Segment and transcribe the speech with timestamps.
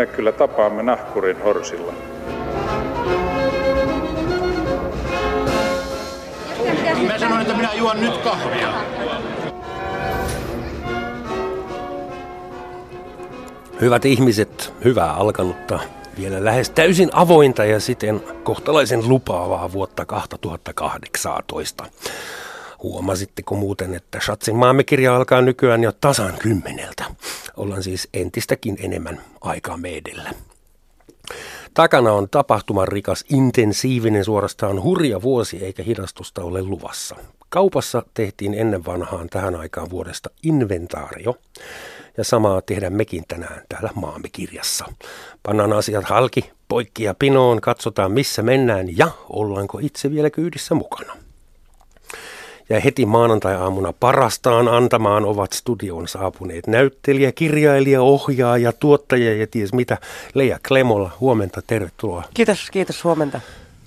[0.00, 1.92] me kyllä tapaamme nahkurin horsilla.
[7.06, 8.72] Mä sanoin, että minä juon nyt kahvia.
[13.80, 15.80] Hyvät ihmiset, hyvää alkanutta,
[16.18, 21.84] vielä lähes täysin avointa ja siten kohtalaisen lupaavaa vuotta 2018.
[22.82, 27.04] Huomasitteko muuten, että Schatzin maamekirja alkaa nykyään jo tasan kymmeneltä?
[27.56, 30.30] Ollaan siis entistäkin enemmän aikaa meidellä.
[31.74, 37.16] Takana on tapahtuman rikas, intensiivinen, suorastaan hurja vuosi eikä hidastusta ole luvassa.
[37.48, 41.34] Kaupassa tehtiin ennen vanhaan tähän aikaan vuodesta inventaario
[42.16, 44.84] ja samaa tehdään mekin tänään täällä maamme kirjassa.
[45.42, 51.16] Pannaan asiat halki, poikki ja pinoon, katsotaan missä mennään ja ollaanko itse vielä kyydissä mukana.
[52.70, 59.98] Ja heti maanantai-aamuna parastaan antamaan ovat studioon saapuneet näyttelijä, kirjailija, ohjaaja, tuottaja ja ties mitä.
[60.34, 62.24] Leija Klemolla, huomenta, tervetuloa.
[62.34, 63.40] Kiitos, kiitos, huomenta.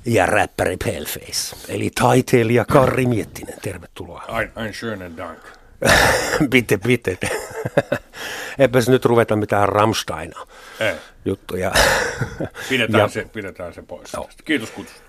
[0.06, 4.23] Ja räppäri Paleface, eli taiteilija Karri Miettinen, tervetuloa.
[4.39, 5.39] Ein, ein schönen Dank.
[6.52, 7.17] bitte, bitte.
[8.59, 10.48] Eipäs nyt ruveta mitään Rammsteina
[10.80, 10.94] Ei.
[11.26, 11.72] juttuja.
[12.70, 14.11] Pidetään, Ja- se, pidetään se pois.
[14.11, 14.44] tästä.
[14.45, 15.04] Kiitos kutsusta.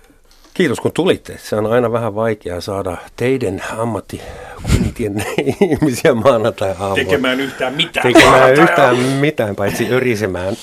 [0.55, 1.37] Kiitos kun tulitte.
[1.37, 5.25] Se on aina vähän vaikeaa saada teidän ammattikuntien
[5.71, 6.95] ihmisiä maanantai-aamulla.
[6.95, 8.13] Tekemään yhtään mitään.
[8.13, 10.57] tekemään yhtään mitään, paitsi örisemään.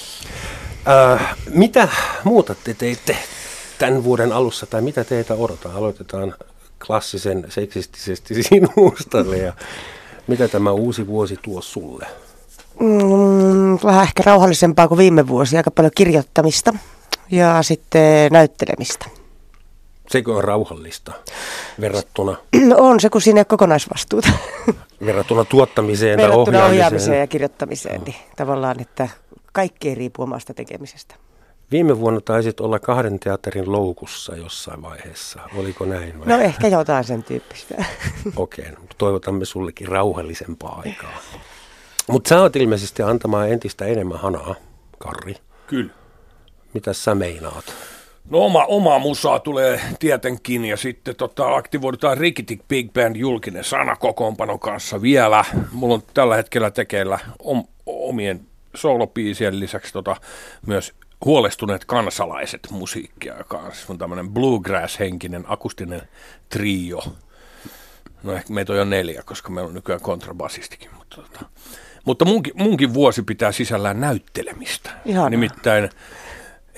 [0.88, 1.88] Äh, mitä
[2.24, 3.16] muuta te teitte
[3.78, 5.76] tämän vuoden alussa, tai mitä teitä odotetaan?
[5.76, 6.34] Aloitetaan
[6.86, 9.52] klassisen seksistisesti sinusta, ja
[10.26, 12.06] mitä tämä uusi vuosi tuo sulle?
[12.80, 16.74] Mm, vähän ehkä rauhallisempaa kuin viime vuosi, aika paljon kirjoittamista
[17.30, 19.21] ja sitten näyttelemistä.
[20.12, 21.12] Sekö on rauhallista
[21.80, 22.36] verrattuna,
[22.76, 24.28] On se, kun siinä ei ole kokonaisvastuuta.
[25.06, 27.20] verrattuna tuottamiseen tai Verrattuna ohjaamiseen ohjaamiseen?
[27.20, 29.08] ja kirjoittamiseen, niin tavallaan, että
[29.52, 31.14] kaikki ei riipu omasta tekemisestä.
[31.70, 35.40] Viime vuonna taisit olla kahden teatterin loukussa jossain vaiheessa.
[35.56, 36.26] Oliko näin vai?
[36.28, 37.74] No ehkä jotain sen tyyppistä.
[38.36, 41.18] Okei, okay, toivotamme sullekin rauhallisempaa aikaa.
[42.06, 44.54] Mutta sä oot ilmeisesti antamaan entistä enemmän hanaa,
[44.98, 45.34] Karri.
[45.66, 45.92] Kyllä.
[46.74, 47.64] Mitä sä meinaat?
[48.30, 53.96] No oma, oma musaa tulee tietenkin ja sitten tota, aktivoidutaan Rikitik Big Band julkinen sana
[53.96, 55.44] kokoonpanon kanssa vielä.
[55.72, 58.40] Mulla on tällä hetkellä tekeillä om, omien
[58.74, 60.16] soolopiisien lisäksi tota,
[60.66, 60.94] myös
[61.24, 66.02] huolestuneet kansalaiset musiikkia, joka on, siis on tämmöinen bluegrass-henkinen akustinen
[66.48, 67.02] trio.
[68.22, 70.90] No ehkä meitä on jo neljä, koska meillä on nykyään kontrabasistikin.
[70.98, 71.44] Mutta, tota,
[72.04, 74.90] mutta munkin, munkin vuosi pitää sisällään näyttelemistä.
[75.04, 75.30] Ihanaa.
[75.30, 75.90] Nimittäin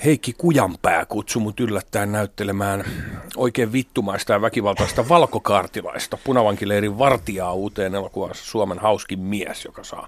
[0.03, 2.83] Heikki Kujanpää kutsui mut yllättäen näyttelemään
[3.37, 10.07] oikein vittumaista ja väkivaltaista valkokaartilaista punavankileirin vartijaa uuteen elokuvaan Suomen hauskin mies, joka saa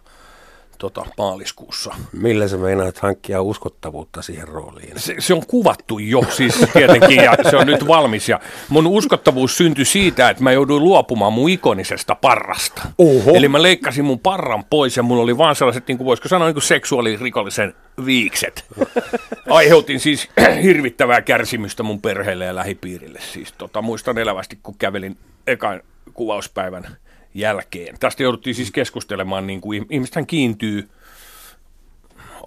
[0.78, 1.96] tota, maaliskuussa.
[2.12, 5.00] Millä sä meinaat hankkia uskottavuutta siihen rooliin?
[5.00, 8.30] Se, se on kuvattu jo siis tietenkin ja se on nyt valmis.
[8.30, 8.40] Ja
[8.70, 12.82] mun uskottavuus syntyi siitä, että mä jouduin luopumaan mun ikonisesta parrasta.
[12.98, 13.32] Oho.
[13.34, 16.48] Eli mä leikkasin mun parran pois ja mulla oli vaan sellaiset, niin kuin voisiko sanoa,
[16.48, 17.74] niin kuin seksuaalirikollisen
[18.06, 18.66] viikset.
[19.50, 20.30] Aiheutin siis
[20.64, 23.20] hirvittävää kärsimystä mun perheelle ja lähipiirille.
[23.34, 25.82] Siis tota, muistan elävästi, kun kävelin ekan
[26.14, 26.98] kuvauspäivän
[27.34, 28.00] jälkeen.
[28.00, 30.90] Tästä jouduttiin siis keskustelemaan, niin kuin ihmistähän kiintyy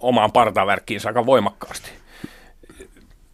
[0.01, 1.91] omaan partavärkkiinsä aika voimakkaasti.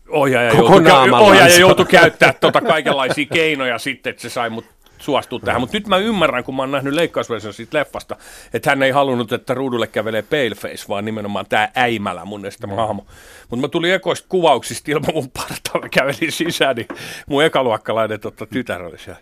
[0.08, 5.40] Ohjaaja Koko joutui, ohjaaja joutui käyttää tota kaikenlaisia keinoja sitten, että se sai mut suostua
[5.40, 5.60] tähän.
[5.60, 8.16] Mutta nyt mä ymmärrän, kun mä oon nähnyt leikkausversion siitä leffasta,
[8.54, 13.06] että hän ei halunnut, että ruudulle kävelee paleface, vaan nimenomaan tämä äimälä mun estämä hahmo.
[13.50, 16.88] Mutta mä tulin ekoista kuvauksista ilman mun partaa, mä kävelin sisään, niin
[17.26, 19.20] mun ekaluokkalainen tota, tytär oli siellä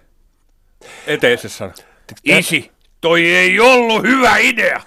[1.06, 1.70] eteisessä
[2.24, 2.70] isi,
[3.00, 4.80] toi ei ollut hyvä idea.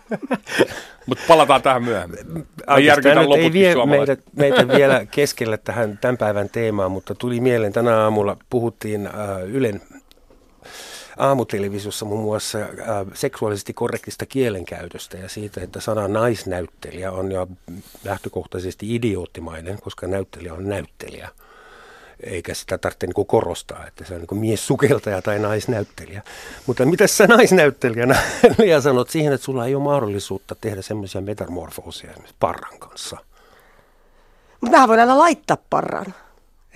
[1.06, 2.26] Mutta palataan tähän myöhemmin.
[2.26, 2.42] Mä
[2.74, 7.40] Oikeastaan järkytän nyt ei vie meitä, meitä vielä keskelle tähän tämän päivän teemaan, mutta tuli
[7.40, 9.12] mieleen tänä aamulla, puhuttiin äh,
[9.46, 9.82] Ylen
[11.18, 12.66] aamutelevisiossa muun muassa äh,
[13.14, 17.48] seksuaalisesti korrektista kielenkäytöstä ja siitä, että sana naisnäyttelijä on jo
[18.04, 21.28] lähtökohtaisesti idioottimainen, koska näyttelijä on näyttelijä.
[22.22, 26.22] Eikä sitä tarvitse niin korostaa, että se on niin miessukeltaja tai naisnäyttelijä.
[26.66, 28.22] Mutta mitä sä naisnäyttelijänä,
[28.58, 33.16] Lea, sanot siihen, että sulla ei ole mahdollisuutta tehdä semmoisia metamorfoosia esimerkiksi parran kanssa?
[34.60, 36.14] Mutta mä voin aina laittaa parran.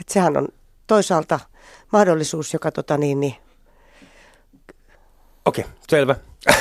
[0.00, 0.48] Et sehän on
[0.87, 1.40] toisaalta
[1.92, 3.34] mahdollisuus, joka tota niin, niin
[5.46, 6.16] Okei, selvä.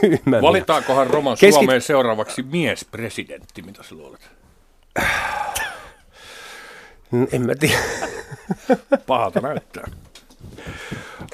[0.00, 0.42] Tyhmä.
[0.42, 4.30] Valitaankohan Roman Keskit- Suomeen seuraavaksi miespresidentti, mitä sä luulet?
[7.32, 7.78] En mä tiedä.
[9.06, 9.90] Pahalta näyttää.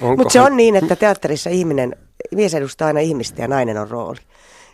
[0.00, 1.96] Mutta se on niin, että teatterissa ihminen,
[2.34, 4.18] mies edustaa aina ihmistä ja nainen on rooli.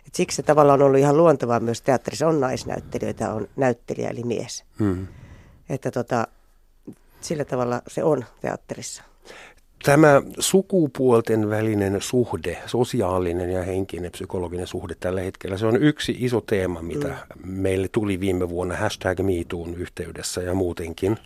[0.07, 2.27] Et siksi se tavallaan on ollut ihan luontevaa myös teatterissa.
[2.27, 4.63] On naisnäyttelijöitä, on näyttelijä eli mies.
[4.79, 5.07] Mm.
[5.69, 6.27] Että tota,
[7.21, 9.03] sillä tavalla se on teatterissa.
[9.83, 16.41] Tämä sukupuolten välinen suhde, sosiaalinen ja henkinen psykologinen suhde tällä hetkellä, se on yksi iso
[16.41, 17.51] teema, mitä mm.
[17.51, 21.17] meille tuli viime vuonna hashtag MeToon yhteydessä ja muutenkin.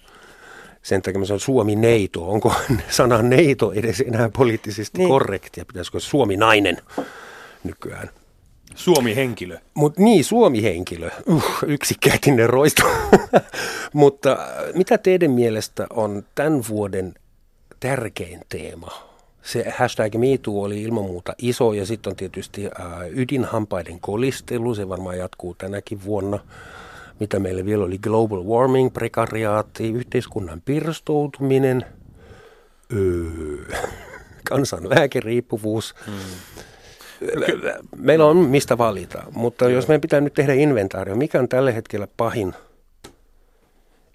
[0.84, 2.30] Sen takia se on Suomi-neito.
[2.30, 2.54] Onko
[2.90, 5.10] sana neito edes enää poliittisesti niin.
[5.10, 5.66] korrektia?
[5.66, 6.78] Pitäisikö Suomi-nainen
[7.64, 8.10] nykyään?
[8.76, 9.58] Suomi-henkilö.
[9.74, 11.10] Mut niin, Suomi-henkilö.
[11.28, 12.84] Uh, yksikkätinen roisto.
[13.94, 17.14] Mutta äh, mitä teidän mielestä on tämän vuoden
[17.80, 18.92] tärkein teema?
[19.44, 22.72] Se hashtag MeToo oli ilman muuta iso ja sitten on tietysti äh,
[23.10, 24.76] ydinhampaiden kolistelu.
[24.76, 26.40] Se varmaan jatkuu tänäkin vuonna.
[27.24, 27.98] Mitä meillä vielä oli?
[27.98, 31.86] Global warming, prekariaatti, yhteiskunnan pirstoutuminen,
[32.94, 33.78] öö,
[34.50, 35.96] kansan lääkeriippuvuus.
[36.06, 36.16] Hmm
[37.98, 42.08] meillä on mistä valita, mutta jos meidän pitää nyt tehdä inventaario, mikä on tällä hetkellä
[42.18, 42.54] pahin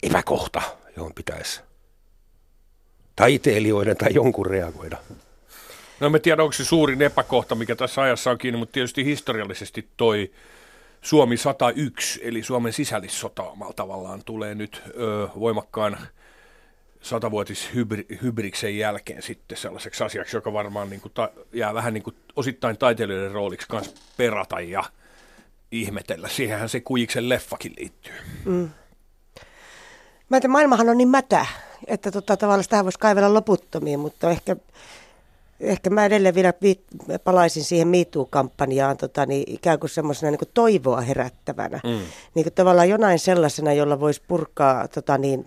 [0.02, 0.62] epäkohta,
[0.96, 1.60] johon pitäisi
[3.16, 4.96] taiteilijoiden tai jonkun reagoida?
[6.00, 9.88] No en tiedä, onko se suurin epäkohta, mikä tässä ajassa on kiinni, mutta tietysti historiallisesti
[9.96, 10.30] toi
[11.08, 13.44] Suomi 101, eli Suomen sisällissota
[13.76, 15.98] tavallaan tulee nyt ö, voimakkaan
[17.00, 17.70] satavuotis
[18.22, 22.78] hybriksen jälkeen sitten sellaiseksi asiaksi, joka varmaan niin kuin ta- jää vähän niin kuin osittain
[22.78, 24.84] taiteilijoiden rooliksi kanssa perata ja
[25.70, 26.28] ihmetellä.
[26.28, 28.14] Siihenhän se Kujiksen leffakin liittyy.
[28.44, 28.68] Mm.
[30.28, 31.46] Mä että maailmahan on niin mätä,
[31.86, 34.56] että tota, tavallaan sitä voisi kaivella loputtomiin, mutta ehkä,
[35.60, 36.52] ehkä mä edelleen vielä
[37.24, 41.80] palaisin siihen MeToo-kampanjaan tota, niin ikään kuin semmoisena niin kuin toivoa herättävänä.
[41.84, 42.00] Mm.
[42.34, 45.44] Niin kuin tavallaan jonain sellaisena, jolla voisi purkaa tota, niin,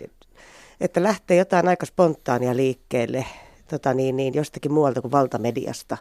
[0.81, 3.25] että lähtee jotain aika spontaania liikkeelle
[3.67, 5.97] tota niin, niin, jostakin muualta kuin valtamediasta,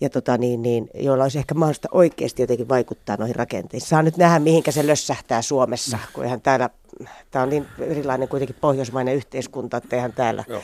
[0.00, 3.88] ja tota niin, niin, joilla olisi ehkä mahdollista oikeasti jotenkin vaikuttaa noihin rakenteisiin.
[3.88, 6.02] Saa nyt nähdä, mihinkä se lössähtää Suomessa, mm.
[6.12, 6.70] kun eihän täällä,
[7.30, 10.44] tämä on niin erilainen kuitenkin pohjoismainen yhteiskunta, että eihän täällä...
[10.48, 10.62] Joo.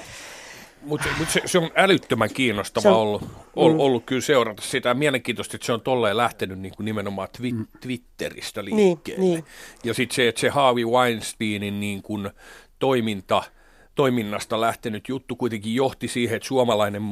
[0.86, 3.22] Mutta mut se, se on älyttömän kiinnostava on, ollut,
[3.56, 3.80] ollut, mm.
[3.80, 4.94] ollut kyllä seurata sitä.
[4.94, 7.66] Mielenkiintoista, että se on tolleen lähtenyt niin kuin nimenomaan twi- mm.
[7.80, 9.24] Twitteristä liikkeelle.
[9.24, 9.44] Niin, niin.
[9.84, 12.30] Ja sitten se, että se Harvey Weinsteinin niin kuin
[12.78, 13.42] toiminta,
[13.94, 17.02] toiminnasta lähtenyt juttu kuitenkin johti siihen, että suomalainen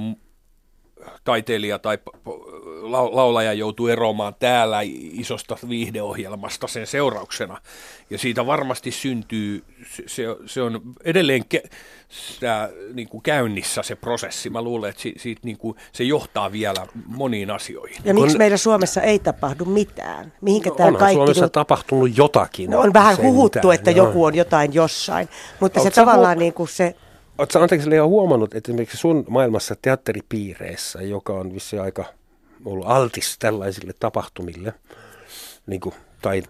[1.25, 1.99] taiteilija tai
[3.13, 4.79] laulaja joutuu eroamaan täällä
[5.13, 7.59] isosta viihdeohjelmasta sen seurauksena.
[8.11, 9.65] Ja siitä varmasti syntyy,
[10.07, 11.63] se, se on edelleen ke,
[12.09, 14.51] sitä, niin kuin käynnissä se prosessi.
[14.51, 17.97] Mä luulen, että si, siitä, niin kuin, se johtaa vielä moniin asioihin.
[18.05, 20.33] Ja miksi meillä Suomessa ei tapahdu mitään?
[20.41, 21.15] Mihinkä no, tämä kaikki...
[21.15, 22.71] Suomessa tapahtunut jotakin.
[22.71, 24.07] No, on vähän sentään, huhuttu, että joo.
[24.07, 25.29] joku on jotain jossain,
[25.61, 26.97] mutta Oletko se tavallaan hu- niin kuin se
[27.39, 32.05] Oletko anteeksi Leo huomannut, että esimerkiksi sun maailmassa teatteripiireissä, joka on vissi aika
[32.65, 34.75] ollut altis tällaisille tapahtumille,
[35.67, 35.95] niin kuin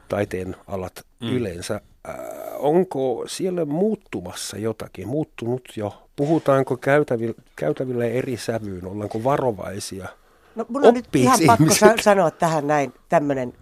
[0.09, 1.29] taiteen alat mm.
[1.29, 2.15] yleensä, äh,
[2.59, 6.09] onko siellä muuttumassa jotakin, muuttunut jo?
[6.17, 10.09] Puhutaanko käytäville, käytäville eri sävyyn, ollaanko varovaisia?
[10.55, 13.53] No mun on nyt ihan pakko sa- sanoa tähän näin tämmöinen,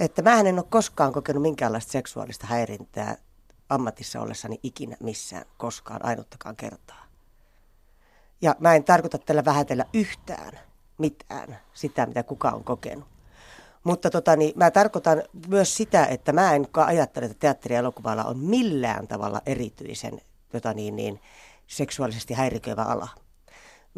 [0.00, 3.16] että mä en ole koskaan kokenut minkäänlaista seksuaalista häirintää
[3.68, 7.06] ammatissa ollessani ikinä missään koskaan ainuttakaan kertaa.
[8.42, 10.58] Ja mä en tarkoita tällä vähätellä yhtään
[10.98, 13.08] mitään sitä, mitä kuka on kokenut.
[13.84, 18.24] Mutta tota, niin, mä tarkoitan myös sitä, että mä en ajattele, että teatteri- ja elokuvalla
[18.24, 20.20] on millään tavalla erityisen
[20.52, 21.20] tota, niin, niin,
[21.66, 23.08] seksuaalisesti häiriköivä ala.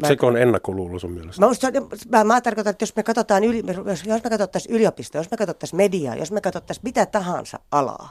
[0.01, 1.41] Mä, Sekö on ennakkoluulo sun mielestä?
[1.41, 1.47] Mä,
[2.17, 5.77] mä, mä tarkoitan, että jos me katsotaan, yli, jos me katsottaisiin yliopistoa, jos me katsottaisiin
[5.77, 8.09] mediaa, jos me katsottaisiin mitä tahansa alaa,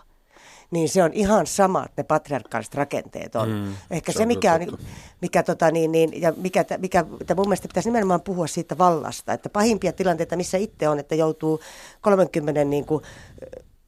[0.70, 3.48] niin se on ihan sama, että ne patriarkaaliset rakenteet on.
[3.48, 4.78] Mm, Ehkä se, se mikä on,
[5.22, 9.32] mikä, tota, niin, niin, ja mikä, mikä että mun mielestä pitäisi nimenomaan puhua siitä vallasta,
[9.32, 11.60] että pahimpia tilanteita, missä itse on, että joutuu
[12.00, 13.02] 30 niin kuin,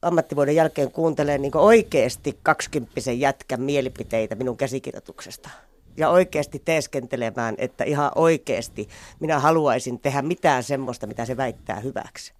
[0.01, 5.49] ammattivuoden jälkeen kuuntelee niin oikeasti kaksikymppisen jätkän mielipiteitä minun käsikirjoituksesta.
[5.97, 12.33] Ja oikeasti teeskentelemään, että ihan oikeasti minä haluaisin tehdä mitään semmoista, mitä se väittää hyväksi.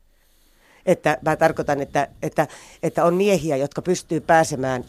[0.86, 2.48] Että mä tarkoitan, että, että,
[2.84, 4.86] että on miehiä, jotka pystyy pääsemään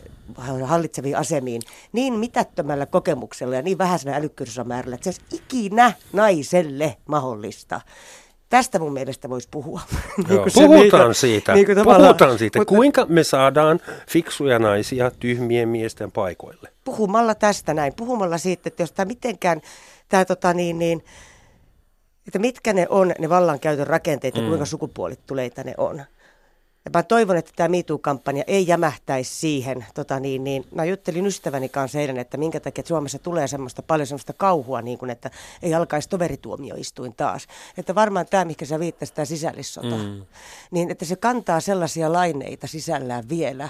[0.64, 7.80] hallitseviin asemiin niin mitättömällä kokemuksella ja niin vähäisellä älykkyysosamäärällä, että se olisi ikinä naiselle mahdollista.
[8.48, 9.80] Tästä mun mielestä voisi puhua.
[10.28, 11.54] Niin puhutaan niitä, siitä.
[11.54, 12.58] Niin puhutaan siitä.
[12.58, 16.68] Mutta, Kuinka me saadaan fiksuja naisia tyhmien miesten paikoille?
[16.84, 17.92] Puhumalla tästä näin.
[17.96, 19.60] Puhumalla siitä, että jos tämä mitenkään,
[20.08, 21.04] tämä tota niin, niin,
[22.26, 24.48] että mitkä ne on ne vallankäytön rakenteet ja mm.
[24.48, 26.04] kuinka sukupuolittuneita ne on.
[26.84, 29.86] Ja mä toivon, että tämä MeToo-kampanja ei jämähtäisi siihen.
[29.94, 33.82] Tota niin, niin, mä juttelin ystäväni kanssa eilen, että minkä takia että Suomessa tulee semmoista,
[33.82, 35.30] paljon semmoista kauhua, niin kuin, että
[35.62, 37.46] ei alkaisi toverituomioistuin taas.
[37.78, 40.22] Että varmaan tämä, mikä sä viittasit, tämä sisällissota, mm.
[40.70, 43.68] niin että se kantaa sellaisia laineita sisällään vielä,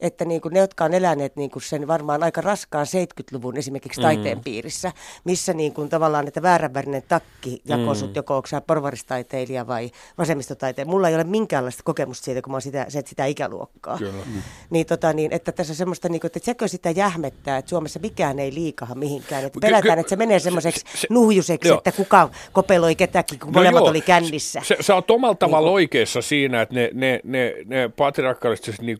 [0.00, 4.00] että niin kuin ne, jotka on eläneet niin kuin sen varmaan aika raskaan 70-luvun esimerkiksi
[4.00, 4.02] mm.
[4.02, 4.44] taiteen mm.
[4.44, 4.92] piirissä,
[5.24, 8.12] missä niin kuin tavallaan, että vääränvärinen takki jakoi mm.
[8.14, 10.90] joko onko porvaristaiteilija vai vasemmistotaiteilija.
[10.90, 13.98] Mulla ei ole minkäänlaista kokemusta siitä, kun oon sitä, sitä ikäluokkaa.
[13.98, 14.24] Kyllä.
[14.26, 14.42] Mm.
[14.70, 18.38] Niin, tota, niin, että tässä semmoista, niin kuin, että sekö sitä jähmettää, että Suomessa mikään
[18.38, 19.44] ei liikaha mihinkään.
[19.44, 21.78] Että pelätään, että se menee semmoiseksi se, se, nuhjuseksi, joo.
[21.78, 23.90] että kuka kopeloi ketäkin, kun no molemmat joo.
[23.90, 24.60] oli kännissä.
[24.64, 28.98] Se, sä oot omalla tavalla niin oikeassa siinä, että ne, ne, ne, ne patriarkaaliset niin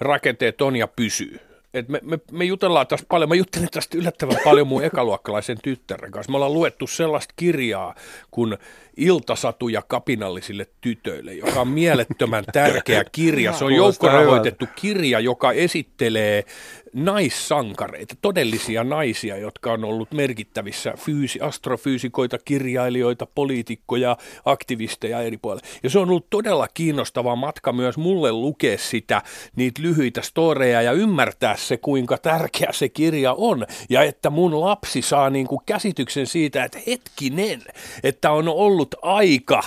[0.00, 1.47] rakenteet on ja pysyy.
[1.74, 6.10] Et me, me, me jutellaan tästä paljon, mä juttelen tästä yllättävän paljon mun ekaluokkalaisen tyttären
[6.10, 6.32] kanssa.
[6.32, 7.94] Me ollaan luettu sellaista kirjaa
[8.30, 8.58] kuin
[8.96, 13.52] Iltasatuja kapinallisille tytöille, joka on mielettömän tärkeä kirja.
[13.52, 16.44] Se on joukkorahoitettu kirja, joka esittelee
[16.92, 25.66] naissankareita, todellisia naisia, jotka on ollut merkittävissä fyysi, astrofyysikoita, kirjailijoita, poliitikkoja, aktivisteja eri puolilla.
[25.82, 29.22] Ja se on ollut todella kiinnostava matka myös mulle lukea sitä,
[29.56, 33.66] niitä lyhyitä storeja ja ymmärtää se, kuinka tärkeä se kirja on.
[33.90, 37.62] Ja että mun lapsi saa niin kuin käsityksen siitä, että hetkinen,
[38.02, 39.62] että on ollut aika,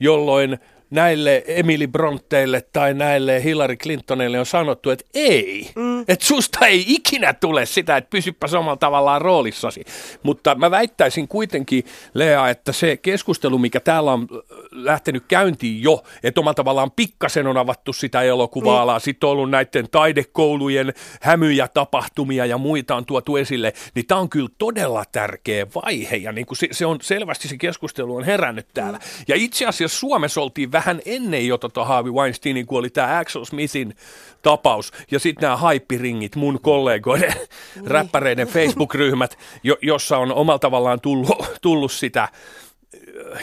[0.00, 0.58] jolloin
[0.90, 6.00] näille Emily Bronteille tai näille Hillary Clintonille on sanottu, että ei, mm.
[6.00, 9.84] että susta ei ikinä tule sitä, että pysyppä samalla tavallaan roolissasi.
[10.22, 14.28] Mutta mä väittäisin kuitenkin, Lea, että se keskustelu, mikä täällä on
[14.72, 19.00] lähtenyt käyntiin jo, että omalla tavallaan pikkasen on avattu sitä elokuvaa, mm.
[19.00, 24.28] sitten on ollut näiden taidekoulujen hämyjä tapahtumia ja muita on tuotu esille, niin tämä on
[24.28, 28.66] kyllä todella tärkeä vaihe ja niin kuin se, se on selvästi se keskustelu on herännyt
[28.74, 28.98] täällä.
[28.98, 29.24] Mm.
[29.28, 33.44] Ja itse asiassa Suomessa oltiin vähän ennen jo tota Harvey Weinsteinin, kun oli tämä Axel
[33.44, 33.94] Smithin
[34.42, 34.92] tapaus.
[35.10, 37.34] Ja sitten nämä haippiringit, mun kollegoiden,
[37.74, 37.86] niin.
[37.86, 42.30] räppäreiden Facebook-ryhmät, jo, jossa on omalla tavallaan tullut, tullut sitä äh,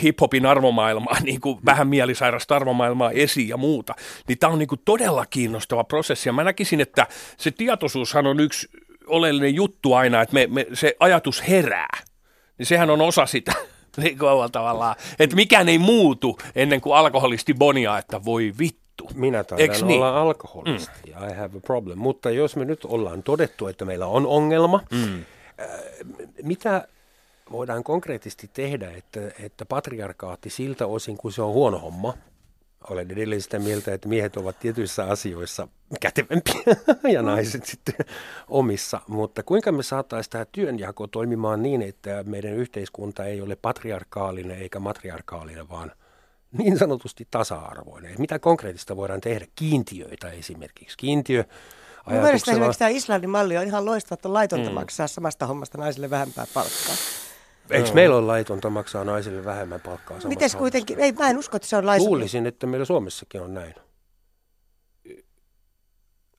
[0.04, 3.96] hiphopin arvomaailmaa, niin kuin vähän mielisairasta arvomaailmaa esiin ja muuta,
[4.28, 6.30] niin tämä on niin kuin todella kiinnostava prosessi.
[6.30, 8.68] Ja mä näkisin, että se tietoisuushan on yksi
[9.08, 11.98] oleellinen juttu aina, että me, me, se ajatus herää.
[12.58, 13.54] Niin sehän on osa sitä
[14.04, 19.10] niin kuin tavallaan, että mikään ei muutu ennen kuin alkoholisti bonia, että voi vittu.
[19.14, 20.04] Minä taidan olla niin?
[20.04, 21.30] alkoholisti, mm.
[21.30, 21.98] I have a problem.
[21.98, 25.20] Mutta jos me nyt ollaan todettu, että meillä on ongelma, mm.
[25.60, 25.68] äh,
[26.44, 26.88] mitä
[27.52, 32.14] voidaan konkreettisesti tehdä, että, että patriarkaatti siltä osin, kun se on huono homma,
[32.90, 35.68] olen edelleen sitä mieltä, että miehet ovat tietyissä asioissa
[36.02, 36.76] kätevämpiä
[37.14, 37.96] ja naiset sitten
[38.48, 39.02] omissa.
[39.08, 44.80] Mutta kuinka me saataisiin tämä työnjako toimimaan niin, että meidän yhteiskunta ei ole patriarkaalinen eikä
[44.80, 45.92] matriarkaalinen, vaan
[46.58, 48.16] niin sanotusti tasa-arvoinen.
[48.18, 49.46] Mitä konkreettista voidaan tehdä?
[49.56, 50.98] Kiintiöitä esimerkiksi.
[50.98, 51.44] Kiintiö
[52.10, 54.74] Mun mielestä esimerkiksi tämä Islannin malli on ihan loistava, että on laitonta mm.
[54.74, 56.96] maksaa samasta hommasta naisille vähempää palkkaa.
[57.70, 61.00] Eikö meillä ole laitonta maksaa naisille vähemmän palkkaa Miten kuitenkin?
[61.00, 62.10] Ei, mä en usko, että se on laitonta.
[62.10, 63.76] Luulisin, että meillä Suomessakin on näin.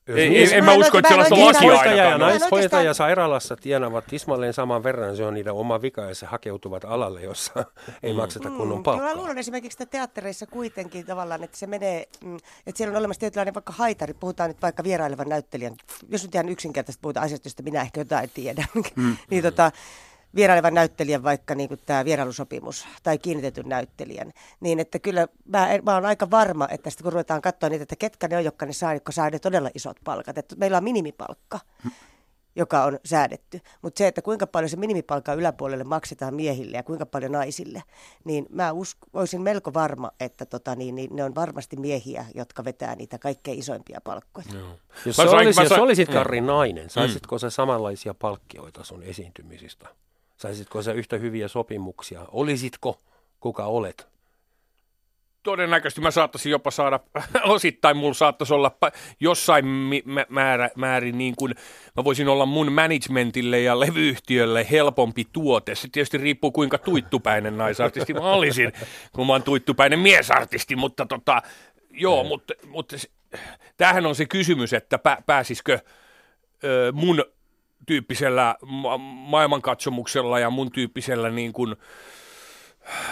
[0.07, 4.83] Ei, ei, en mä usko, että sellaista lakia Hoitaja ja naishoitaja sairaalassa tienavat tismalleen saman
[4.83, 5.17] verran.
[5.17, 7.65] Se on niiden oma vika ja se hakeutuvat alalle, jossa
[8.03, 8.17] ei mm.
[8.17, 9.07] makseta kunnon palkkaa.
[9.07, 12.35] Mä luulen esimerkiksi että teattereissa kuitenkin tavallaan, että se menee, mm,
[12.67, 14.13] että siellä on olemassa tietynlainen vaikka haitari.
[14.13, 15.75] Puhutaan nyt vaikka vierailevan näyttelijän.
[16.09, 18.65] Jos nyt ihan yksinkertaisesti puhutaan asiasta, josta minä ehkä jotain tiedän.
[18.95, 19.17] Mm.
[19.29, 19.71] niin tota,
[20.35, 25.93] vierailevan näyttelijän vaikka niin kuin tämä vierailusopimus tai kiinnitetyn näyttelijän, niin että kyllä mä, mä
[25.93, 28.73] olen aika varma, että sitten kun ruvetaan katsoa niitä, että ketkä ne on, jotka ne
[28.73, 30.37] saa, jotka saa ne todella isot palkat.
[30.37, 31.59] Että meillä on minimipalkka,
[32.55, 37.05] joka on säädetty, mutta se, että kuinka paljon se minimipalkka yläpuolelle maksetaan miehille ja kuinka
[37.05, 37.83] paljon naisille,
[38.23, 42.65] niin mä usk- olisin melko varma, että tota, niin, niin ne on varmasti miehiä, jotka
[42.65, 44.47] vetää niitä kaikkein isoimpia palkkoja.
[44.53, 44.69] Joo.
[45.05, 47.39] Jos, sä, olisit, jos olisit Karri nainen, saisitko mm.
[47.39, 49.89] sä samanlaisia palkkioita sun esiintymisistä?
[50.37, 52.25] Saisitko sä yhtä hyviä sopimuksia?
[52.31, 53.01] Olisitko
[53.39, 54.07] kuka olet?
[55.43, 56.99] Todennäköisesti mä saattaisin jopa saada,
[57.43, 58.77] osittain mulla saattaisi olla
[59.19, 59.65] jossain
[60.29, 61.55] määrä, määrin niin kuin,
[61.95, 65.75] mä voisin olla mun managementille ja levyyhtiölle helpompi tuote.
[65.75, 68.73] Se tietysti riippuu kuinka tuittupäinen naisartisti mä olisin,
[69.13, 71.41] kun mä oon tuittupäinen miesartisti, mutta tota,
[71.91, 72.95] joo, mutta, mutta
[73.77, 75.79] tämähän on se kysymys, että pä, pääsisikö
[76.63, 77.23] ö, mun
[77.87, 81.75] tyyppisellä ma- maailmankatsomuksella ja mun tyyppisellä niin kuin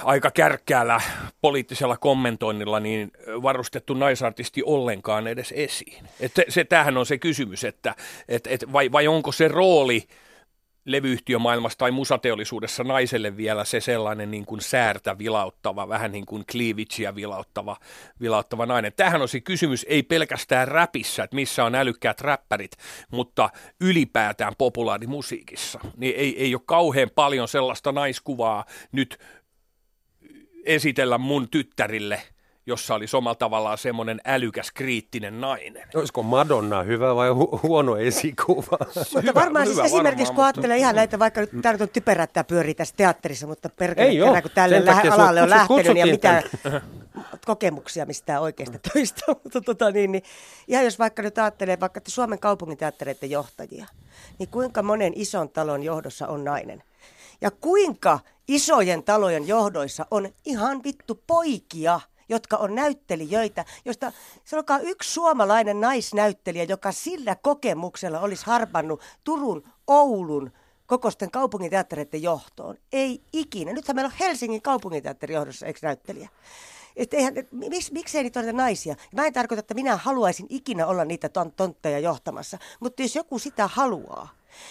[0.04, 1.02] aika kärkkäällä
[1.42, 6.08] poliittisella kommentoinnilla niin varustettu naisartisti ollenkaan edes esiin.
[6.20, 7.96] Et se, tämähän on se kysymys, että
[8.28, 10.08] et, et, vai, vai onko se rooli
[10.86, 17.16] levyyhtiömaailmassa tai musateollisuudessa naiselle vielä se sellainen niin kuin säärtä vilauttava, vähän niin kuin cleavageä
[17.16, 17.78] vilauttava,
[18.22, 18.94] vilauttava nainen.
[18.96, 22.72] Tähän on se kysymys ei pelkästään räpissä, että missä on älykkäät räppärit,
[23.12, 23.50] mutta
[23.82, 25.80] ylipäätään populaarimusiikissa.
[25.98, 29.20] Niin ei, ei ole kauhean paljon sellaista naiskuvaa nyt
[30.66, 32.22] esitellä mun tyttärille–
[32.68, 35.88] jossa oli omalla tavallaan semmoinen älykäs, kriittinen nainen.
[35.96, 38.78] Olisiko Madonna hyvä vai hu- huono esikuva?
[38.96, 40.82] Mutta hyvä, varmaan hyvä, siis esimerkiksi varmaan, kun ajattelee mutta...
[40.82, 44.52] ihan näitä, vaikka nyt tämä nyt on typerättää pyörii tässä teatterissa, mutta perkele kerran, kun
[44.52, 46.44] tälle lä- alalle on lähtenyt ja mitä
[47.46, 49.22] kokemuksia mistään oikeasta toista.
[49.44, 50.24] mutta tota, niin, niin,
[50.68, 53.86] ihan jos vaikka nyt ajattelee vaikka Suomen kaupunginteattereiden johtajia,
[54.40, 56.84] niin kuinka monen ison talon johdossa on nainen?
[57.42, 64.12] Ja kuinka isojen talojen johdoissa on ihan vittu poikia– jotka on näyttelijöitä, josta
[64.46, 70.52] se olkaa yksi suomalainen naisnäyttelijä, joka sillä kokemuksella olisi harpannut Turun, Oulun,
[70.86, 72.78] kokosten kaupunginteattereiden johtoon.
[72.94, 73.74] Ei ikinä.
[73.74, 76.30] Nythän meillä on Helsingin kaupunginteatterin johdossa, eikö näyttelijä?
[76.96, 78.96] Et eihän, et, miksi, miksei niitä ole naisia?
[79.16, 83.68] Mä en tarkoita, että minä haluaisin ikinä olla niitä tontteja johtamassa, mutta jos joku sitä
[83.68, 84.30] haluaa,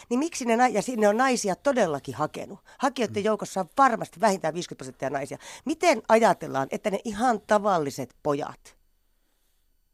[0.08, 2.58] niin miksi ne, ja sinne on naisia todellakin hakenut.
[2.78, 3.24] Hakijoiden mm.
[3.24, 5.38] joukossa on varmasti vähintään 50 prosenttia naisia.
[5.64, 8.76] Miten ajatellaan, että ne ihan tavalliset pojat,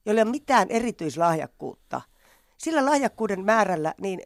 [0.06, 2.00] joilla ei ole mitään erityislahjakkuutta,
[2.58, 4.22] sillä lahjakkuuden määrällä, niin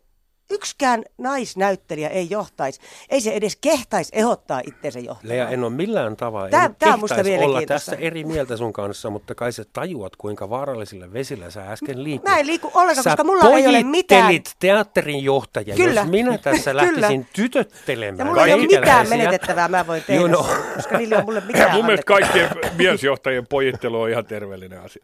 [0.50, 5.38] yksikään naisnäyttelijä ei johtaisi, ei se edes kehtaisi ehdottaa itseensä johtamaan.
[5.38, 9.10] Lea, en ole millään tavalla, tämä, en tämä on olla tässä eri mieltä sun kanssa,
[9.10, 12.28] mutta kai sä tajuat, kuinka vaarallisilla vesillä sä äsken liikut.
[12.28, 14.34] Mä en liiku ollenkaan, sä koska mulla ei ole mitään.
[14.58, 16.00] teatterin johtaja, kyllä.
[16.00, 18.18] jos minä tässä lähtisin tytöttelemään.
[18.18, 20.46] Ja mulla ei ole mitään menetettävää, mä voin tehdä, no.
[20.76, 25.02] koska niillä on mulle mitään Mun mielestä kaikkien miesjohtajien pojittelu on ihan terveellinen asia.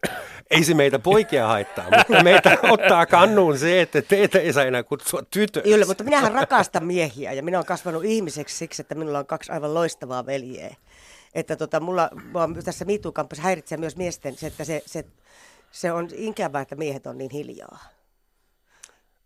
[0.50, 4.82] Ei se meitä poikia haittaa, mutta meitä ottaa kannuun se, että teitä ei saa enää
[4.82, 5.71] kutsua tytöiksi.
[5.71, 9.53] Kyllä, mutta minähän rakastan miehiä ja minä olen kasvanut ihmiseksi siksi, että minulla on kaksi
[9.53, 10.77] aivan loistavaa veljeä.
[11.35, 15.05] Että tota, mulla, mulla tässä MeToo-kampassa häiritsee myös miesten se, että se, se,
[15.71, 17.79] se on ikävää, että miehet on niin hiljaa.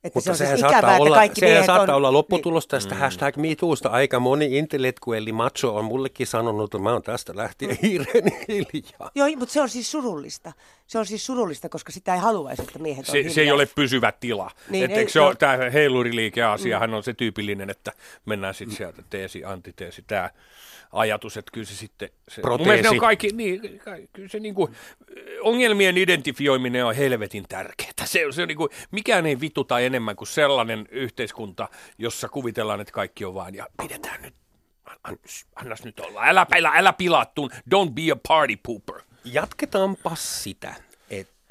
[0.05, 2.95] Että Mutta se on siis ikävää, olla, että kaikki sehän saattaa on, olla lopputulos tästä
[2.95, 3.01] niin.
[3.01, 3.89] hashtag MeToosta.
[3.89, 9.11] Aika moni intellektuelli macho on mullekin sanonut, että mä oon tästä lähtien hirveän hiljaa.
[9.14, 10.53] Joo, mutta se on siis surullista.
[10.87, 13.67] Se on siis surullista, koska sitä ei haluaisi, että miehet on se, se ei ole
[13.67, 14.51] pysyvä tila.
[14.69, 16.97] Niin, ei, se no, on, tämä heiluriliikeasiahan mm.
[16.97, 17.93] on se tyypillinen, että
[18.27, 20.31] mennään sitten sieltä teesi, antiteesi, tämä
[20.94, 22.09] ajatus, että kyllä se sitten...
[22.28, 22.83] Se, Proteesi.
[22.83, 23.80] ne on kaikki, niin,
[24.12, 24.72] kyllä se niin kuin,
[25.40, 27.92] ongelmien identifioiminen on helvetin tärkeää.
[28.04, 32.92] Se, se on niin kuin, mikään ei vituta enemmän kuin sellainen yhteiskunta, jossa kuvitellaan, että
[32.92, 34.35] kaikki on vain ja pidetään nyt,
[35.04, 35.18] an,
[35.54, 39.02] annas nyt olla, älä, älä, älä pilattuun, don't be a party pooper.
[39.24, 40.74] Jatketaanpa sitä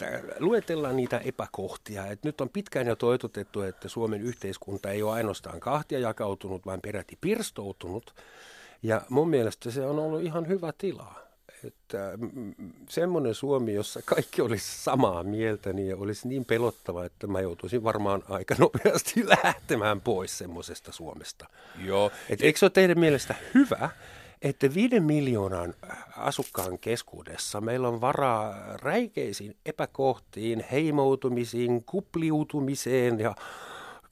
[0.03, 2.07] että luetellaan niitä epäkohtia.
[2.07, 6.81] Että nyt on pitkään jo toitotettu, että Suomen yhteiskunta ei ole ainoastaan kahtia jakautunut, vaan
[6.81, 8.15] peräti pirstoutunut.
[8.83, 11.15] Ja mun mielestä se on ollut ihan hyvä tila.
[11.63, 12.17] Että
[12.89, 18.23] semmoinen Suomi, jossa kaikki olisi samaa mieltä, niin olisi niin pelottava, että mä joutuisin varmaan
[18.29, 21.45] aika nopeasti lähtemään pois semmoisesta Suomesta.
[21.85, 22.11] Joo.
[22.29, 23.89] Et eikö se ole teidän mielestä hyvä,
[24.41, 25.73] että viiden miljoonan
[26.17, 33.35] asukkaan keskuudessa meillä on varaa räikeisiin epäkohtiin, heimoutumisiin, kupliutumiseen ja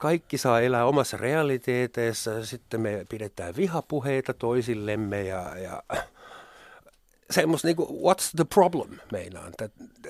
[0.02, 5.82] kaikki saa elää omassa realiteeteissa, sitten me pidetään vihapuheita toisillemme ja, ja
[7.30, 9.52] semmoista niin kuin, what's the problem meinaan.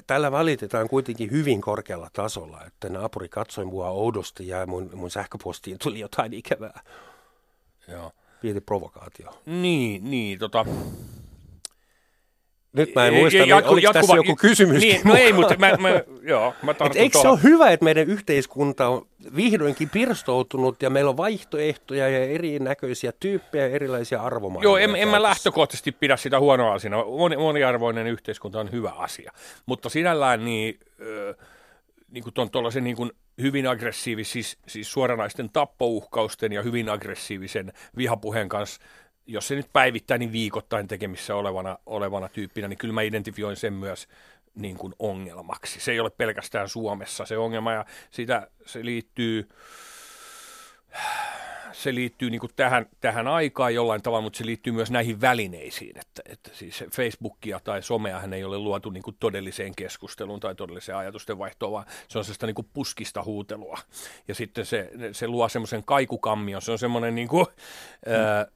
[0.06, 5.78] Tällä valitetaan kuitenkin hyvin korkealla tasolla, että naapuri katsoi mua oudosti ja mun, mun sähköpostiin
[5.82, 6.80] tuli jotain ikävää.
[7.88, 8.12] Joo.
[8.40, 9.42] Pieni provokaatio.
[9.46, 10.66] Niin, niin, tota,
[12.72, 14.82] nyt mä en muista, ja, jatku, oliko jatkuva, tässä joku kysymys.
[14.82, 15.88] Niin, no ei, mutta mä, mä,
[16.22, 19.06] joo, mä Et Eikö se ole hyvä, että meidän yhteiskunta on
[19.36, 24.84] vihdoinkin pirstoutunut ja meillä on vaihtoehtoja ja erinäköisiä tyyppejä ja erilaisia arvomaailmoja?
[24.84, 27.04] Joo, en, en mä lähtökohtaisesti pidä sitä huonoa asiaa.
[27.04, 29.32] Moni, moniarvoinen yhteiskunta on hyvä asia.
[29.66, 31.46] Mutta sinällään niin, äh,
[32.10, 33.10] niin kuin tuollaisen niin kuin
[33.42, 38.82] hyvin aggressiivisen, siis, siis suoranaisten tappouhkausten ja hyvin aggressiivisen vihapuheen kanssa–
[39.26, 43.72] jos se nyt päivittäin, niin viikoittain tekemissä olevana, olevana tyyppinä, niin kyllä mä identifioin sen
[43.72, 44.08] myös
[44.54, 45.80] niin kuin ongelmaksi.
[45.80, 49.48] Se ei ole pelkästään Suomessa se ongelma, ja sitä se liittyy,
[51.72, 55.98] se liittyy niin kuin tähän, tähän aikaan jollain tavalla, mutta se liittyy myös näihin välineisiin,
[55.98, 60.98] että, että siis Facebookia tai someahan ei ole luotu niin kuin todelliseen keskusteluun tai todelliseen
[60.98, 63.78] ajatusten vaihtoon, vaan se on sellaista niin kuin puskista huutelua.
[64.28, 67.46] Ja sitten se, se luo semmoisen kaikukammion, se on semmoinen niin kuin,
[68.06, 68.12] mm.
[68.12, 68.46] ää,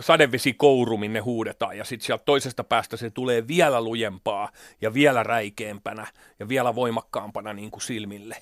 [0.00, 6.06] sadevesikouru, minne huudetaan, ja sitten sieltä toisesta päästä se tulee vielä lujempaa ja vielä räikeämpänä
[6.38, 8.36] ja vielä voimakkaampana niin kuin silmille.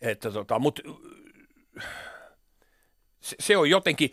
[0.00, 0.80] Että tota, mut,
[3.20, 4.10] se, se on jotenkin,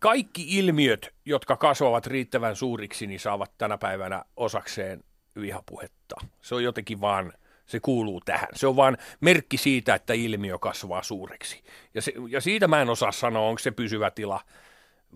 [0.00, 5.04] kaikki ilmiöt, jotka kasvavat riittävän suuriksi, niin saavat tänä päivänä osakseen
[5.40, 6.16] vihapuhetta.
[6.40, 7.32] Se on jotenkin vaan,
[7.66, 8.48] se kuuluu tähän.
[8.54, 11.62] Se on vaan merkki siitä, että ilmiö kasvaa suureksi.
[11.94, 14.40] Ja, se, ja siitä mä en osaa sanoa, onko se pysyvä tila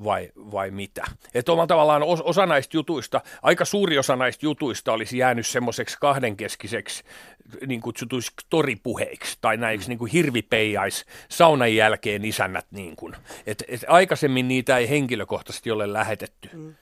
[0.04, 1.04] vai, vai mitä.
[1.34, 7.04] Että omalla tavallaan osa näistä jutuista, aika suuri osa näistä jutuista olisi jäänyt semmoiseksi kahdenkeskiseksi
[7.66, 12.66] niin kutsutuiksi toripuheiksi tai näiksi niin kuin hirvipeijais saunan jälkeen isännät.
[12.70, 13.16] Niin kuin.
[13.46, 16.74] Et, et aikaisemmin niitä ei henkilökohtaisesti ole lähetetty mm.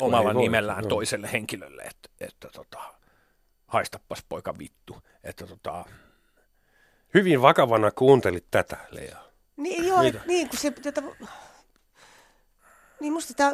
[0.00, 2.78] omalla voi, nimellään voi, toiselle henkilölle, että, että tota,
[3.66, 5.02] haistappas poika vittu.
[5.24, 5.84] Että, tota...
[7.14, 9.18] Hyvin vakavana kuuntelit tätä, Lea.
[9.56, 11.02] Niin, joo, niin kuin se, jota,
[13.00, 13.52] niin musta tämä,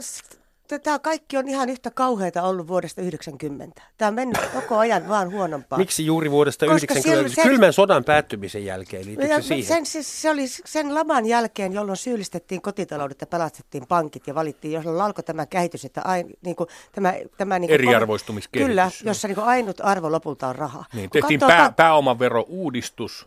[0.78, 3.83] tämä kaikki on ihan yhtä kauheita ollut vuodesta 90.
[3.98, 5.78] Tämä on mennyt koko ajan vaan huonompaa.
[5.78, 7.35] Miksi juuri vuodesta Koska 90?
[7.35, 9.64] Sen, Kylmän sodan päättymisen jälkeen, liittyykö se siihen?
[9.64, 14.72] Sen, siis, se oli sen laman jälkeen, jolloin syyllistettiin kotitaloudet ja pelastettiin pankit ja valittiin,
[14.72, 18.68] jos alkoi tämä kehitys, että ain, niin kuin, tämä, tämä niin kuin, Eriarvoistumiskehitys.
[18.68, 20.85] Kyllä, jossa niin kuin ainut arvo lopulta on raha.
[20.94, 23.26] Niin, tehtiin katsoo, pää, pääomavero-uudistus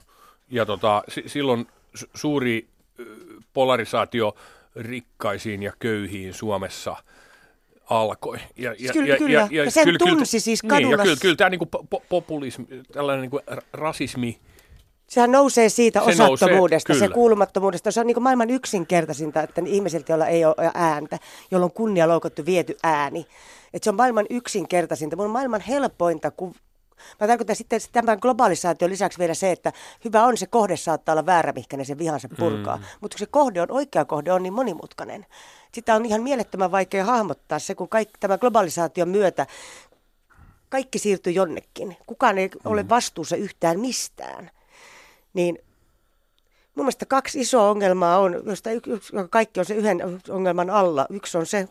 [0.49, 1.67] ja tota, silloin
[2.13, 2.67] suuri
[3.53, 4.35] polarisaatio
[4.75, 6.95] rikkaisiin ja köyhiin Suomessa
[7.89, 8.37] alkoi.
[8.57, 9.33] Ja, ja, kyllä, ja, kyllä.
[9.33, 10.79] Ja, ja, ja sen kyllä, tunsi kyllä, siis kadulla.
[10.79, 11.59] Niin, ja kyllä, kyllä tämä niin
[11.89, 14.39] po, populismi, tällainen niin kuin rasismi,
[15.07, 17.91] Sehän nousee siitä se osattomuudesta, nousee, se kuulumattomuudesta.
[17.91, 21.19] Se on niin maailman yksinkertaisinta, että ihmisiltä, joilla ei ole ääntä,
[21.51, 23.25] jolla on kunnia loukattu viety ääni.
[23.73, 25.15] Että se on maailman yksinkertaisinta.
[25.15, 26.55] Mun on maailman helpointa ku,
[27.19, 29.73] Mä tarkoitan sitten tämän globalisaation lisäksi vielä se, että
[30.05, 32.77] hyvä on se kohde saattaa olla väärä, mikä ne sen vihansa purkaa.
[32.77, 32.83] Mm.
[33.01, 35.25] Mutta kun se kohde on, oikea kohde on niin monimutkainen.
[35.73, 39.47] Sitä on ihan mielettömän vaikea hahmottaa se, kun kaikki, tämän globalisaation myötä
[40.69, 41.97] kaikki siirtyy jonnekin.
[42.07, 42.71] Kukaan ei mm.
[42.71, 44.51] ole vastuussa yhtään mistään.
[45.33, 45.59] Niin
[46.75, 51.05] mun mielestä kaksi isoa ongelmaa on, josta yksi, kaikki on se yhden ongelman alla.
[51.09, 51.67] Yksi on se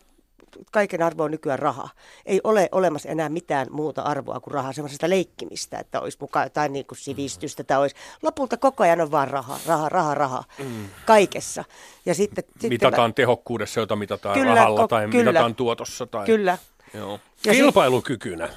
[0.71, 1.89] kaiken arvo on nykyään raha.
[2.25, 6.73] Ei ole olemassa enää mitään muuta arvoa kuin rahaa, semmoisesta leikkimistä, että olisi mukaan jotain
[6.73, 7.95] niin kuin sivistystä tai olisi.
[8.21, 10.85] Lopulta koko ajan on vaan raha, raha, raha, raha, mm.
[11.05, 11.63] kaikessa.
[12.05, 16.05] Ja sitten, mitataan sitten, tehokkuudessa, jota mitataan kyllä, rahalla tai kyllä, mitataan tuotossa.
[16.05, 16.57] Tai, kyllä.
[16.93, 17.19] Joo.
[17.45, 18.49] Ja Kilpailukykynä.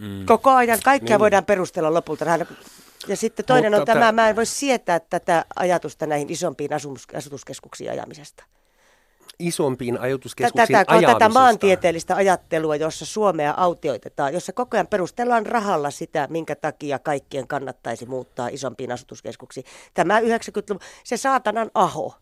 [0.00, 0.26] Mm.
[0.26, 1.20] Koko ajan kaikkea niin.
[1.20, 2.24] voidaan perustella lopulta
[3.08, 6.70] Ja sitten toinen Mutta on tämä, mä en voi sietää tätä ajatusta näihin isompiin
[7.16, 8.44] asutuskeskuksiin ajamisesta
[9.38, 16.26] isompiin ajatuskeskuksiin tätä, tätä maantieteellistä ajattelua, jossa Suomea autioitetaan, jossa koko ajan perustellaan rahalla sitä,
[16.30, 19.66] minkä takia kaikkien kannattaisi muuttaa isompiin asutuskeskuksiin.
[19.94, 22.14] Tämä 90-luvun, se saatanan aho,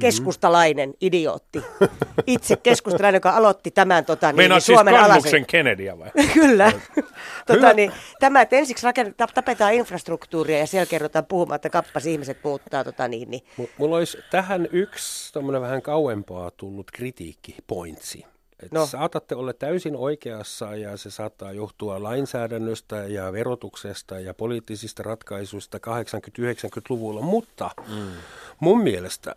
[0.00, 1.64] keskustalainen idiootti.
[2.26, 5.46] Itse keskustalainen, joka aloitti tämän tota, niin, niin Suomen siis alasen.
[5.46, 6.10] Kennedyä vai?
[6.34, 6.72] Kyllä.
[7.46, 12.38] tota, niin, tämä, että ensiksi rakennetaan, tapetaan infrastruktuuria ja siellä kerrotaan puhumaan, että kappas ihmiset
[12.44, 12.84] muuttaa.
[12.84, 13.42] Tota, niin, niin.
[13.58, 18.24] M- mulla olisi tähän yksi vähän kauempaa tullut kritiikkipointsi.
[18.62, 18.86] Et no.
[18.86, 27.20] Saatatte olla täysin oikeassa ja se saattaa johtua lainsäädännöstä ja verotuksesta ja poliittisista ratkaisuista 80-90-luvulla,
[27.20, 28.12] mutta mm.
[28.60, 29.36] mun mielestä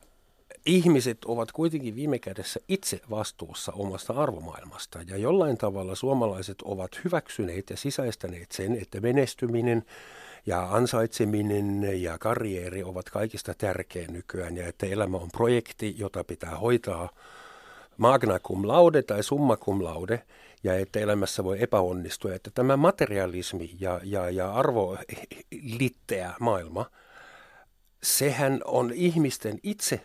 [0.65, 4.99] ihmiset ovat kuitenkin viime kädessä itse vastuussa omasta arvomaailmasta.
[5.07, 9.85] Ja jollain tavalla suomalaiset ovat hyväksyneet ja sisäistäneet sen, että menestyminen
[10.45, 16.57] ja ansaitseminen ja karrieri ovat kaikista tärkein nykyään ja että elämä on projekti, jota pitää
[16.57, 17.09] hoitaa
[17.97, 20.21] magna cum laude tai summa cum laude
[20.63, 22.33] ja että elämässä voi epäonnistua.
[22.33, 26.85] Että tämä materialismi ja, ja, ja arvolitteä maailma,
[28.03, 30.01] sehän on ihmisten itse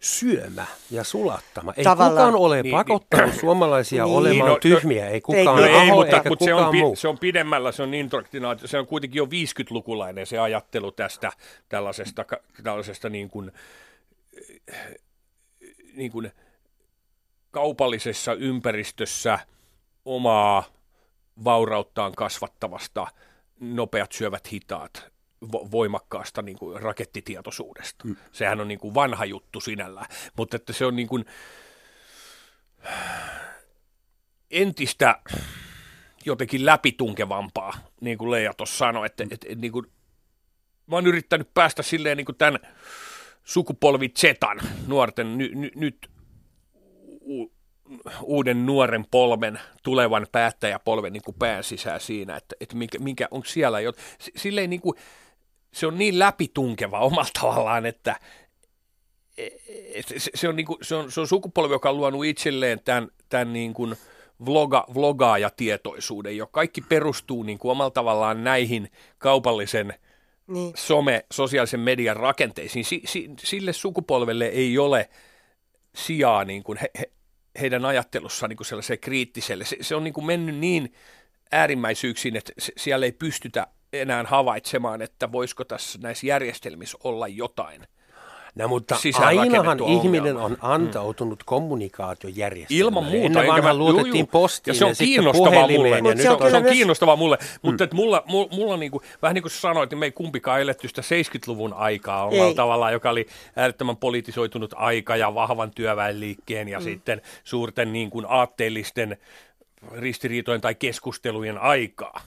[0.00, 1.72] syömä ja sulattama.
[1.76, 2.26] Ei Tavallaan.
[2.26, 5.94] kukaan ole niin, pakottanut niin, suomalaisia niin, olemaan no, tyhmiä, ei kukaan no, ei, aho
[5.94, 6.96] mutta, eikä mutta kukaan se on, muu.
[6.96, 11.32] Se on pidemmällä, se on indoktrinaatio, se on kuitenkin jo 50-lukulainen se ajattelu tästä
[11.68, 12.24] tällaisesta,
[12.62, 13.52] tällaisesta niin kuin,
[15.94, 16.32] niin kuin
[17.50, 19.38] kaupallisessa ympäristössä
[20.04, 20.64] omaa
[21.44, 23.06] vaurauttaan kasvattavasta
[23.60, 25.13] nopeat syövät hitaat
[25.52, 28.04] voimakkaasta niin kuin rakettitietoisuudesta.
[28.08, 28.16] Mm.
[28.32, 31.24] Sehän on niin kuin vanha juttu sinällä, mutta että se on niin kuin
[34.50, 35.18] entistä
[36.24, 39.86] jotenkin läpitunkevampaa, niin kuin Leija tuossa sanoi, että, että, että niin kuin,
[40.86, 42.58] mä oon yrittänyt päästä silleen niin kuin tämän
[43.44, 46.10] sukupolvi Zetan nuorten ny, ny, nyt
[47.20, 47.52] u,
[48.22, 53.42] uuden nuoren polven, tulevan päättäjäpolven niin kuin pään sisään siinä, että, että mikä, mikä on
[53.46, 53.92] siellä, jo,
[54.36, 54.94] silleen niin kuin,
[55.74, 58.16] se on niin läpitunkeva omalla tavallaan, että
[60.06, 63.08] se, se, on, niin kuin, se, on, se on sukupolvi, joka on luonut itselleen tämän,
[63.28, 63.96] tämän niin kuin
[64.46, 69.94] vloga, vlogaaja-tietoisuuden, jo kaikki perustuu niin kuin omalla tavallaan näihin kaupallisen
[70.46, 70.72] niin.
[70.76, 75.10] some, sosiaalisen median rakenteisiin, si, si, sille sukupolvelle ei ole
[75.94, 77.10] sijaa niin kuin he, he,
[77.60, 79.64] heidän ajattelussaan niin kuin sellaiselle kriittiselle.
[79.64, 80.92] Se, se on niin kuin mennyt niin
[81.52, 83.66] äärimmäisyyksiin, että siellä ei pystytä
[84.00, 87.86] enää havaitsemaan, että voisiko tässä näissä järjestelmissä olla jotain–
[88.54, 91.44] No mutta ainahan ihminen on antautunut mm.
[91.46, 92.88] kommunikaatiojärjestelmälle.
[92.88, 93.26] Ilman muuta.
[93.26, 95.88] Ennen vanhan luotettiin postiin ja se on kiinnostavaa mulle.
[95.88, 97.58] Ja se, on, se on kiinnostavaa mulle, mm.
[97.62, 100.60] mutta että mulla, mulla, mulla niin kuin, vähän niin kuin sanoit, niin me ei kumpikaan
[100.60, 103.26] eletty sitä 70-luvun aikaa omalla tavallaan, joka oli
[103.56, 106.84] äärettömän politisoitunut aika ja vahvan työväenliikkeen ja mm.
[106.84, 109.16] sitten suurten niin kuin aatteellisten
[109.92, 112.20] ristiriitojen tai keskustelujen aikaa.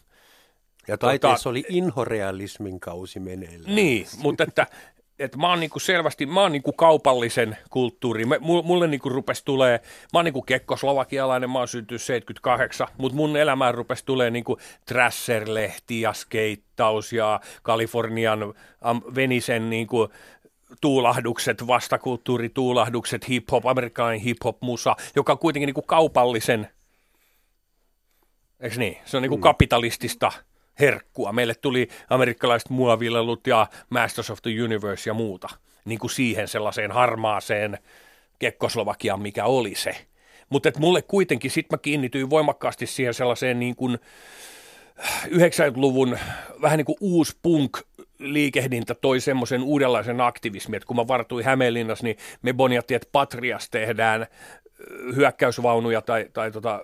[0.88, 3.76] Ja taiteessa tota, oli inhorealismin kausi meneillään.
[3.76, 4.68] Niin, mutta että
[5.20, 8.28] että mä oon niinku selvästi, mä oon niinku kaupallisen kulttuurin,
[8.64, 9.80] mulle niinku rupesi tulee,
[10.14, 16.02] mä oon niinku kekkoslovakialainen, mä oon syntynyt 78, mutta mun elämään rupesi tulee niinku Trasser-lehti
[16.02, 18.54] ja skeittaus ja Kalifornian um,
[19.16, 20.10] Venisen niinku
[20.82, 26.70] tuulahdukset, vastakulttuurituulahdukset, hip-hop, amerikkalainen hip-hop-musa, joka on kuitenkin niinku kaupallisen,
[28.60, 28.98] eikö niin?
[29.06, 29.42] Se on niinku mm.
[29.42, 30.32] kapitalistista
[30.80, 31.34] herkkua.
[31.34, 35.50] Meille tuli amerikkalaiset muovilelut ja Masters of the Universe ja muuta,
[35.86, 37.78] niin kuin siihen sellaiseen harmaaseen
[38.40, 40.06] Kekkoslovakiaan, mikä oli se.
[40.50, 43.98] Mutta mulle kuitenkin, sit mä kiinnityin voimakkaasti siihen sellaiseen niin kuin
[45.26, 46.18] 90-luvun
[46.62, 47.78] vähän niin kuin uusi punk
[48.20, 53.70] liikehdintä toi semmoisen uudenlaisen aktivismin, että kun mä vartuin Hämeenlinnassa, niin me boniattiin, että Patrias
[53.70, 54.28] tehdään
[55.16, 56.82] hyökkäysvaunuja tai, tai tota,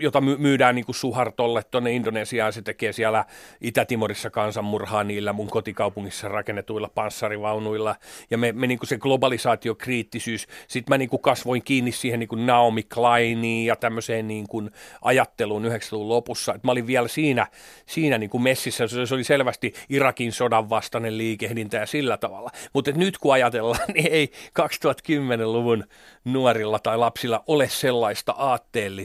[0.00, 3.24] jota myydään niin kuin Suhartolle tuonne Indonesiaan, se tekee siellä
[3.60, 7.96] Itä-Timorissa kansanmurhaa niillä mun kotikaupungissa rakennetuilla panssarivaunuilla,
[8.30, 12.28] ja me, me niin kuin se globalisaatiokriittisyys, sitten mä niin kuin kasvoin kiinni siihen niin
[12.28, 14.70] kuin Naomi Kleiniin ja tämmöiseen niin kuin
[15.02, 17.46] ajatteluun 90-luvun lopussa, että mä olin vielä siinä,
[17.86, 22.92] siinä niin kuin messissä, se oli selvästi Irakin sodan vastainen liikehdintä ja sillä tavalla, mutta
[22.92, 25.84] nyt kun ajatellaan, niin ei 2010-luvun
[26.24, 28.99] nuorilla tai lapsilla ole sellaista aatteellista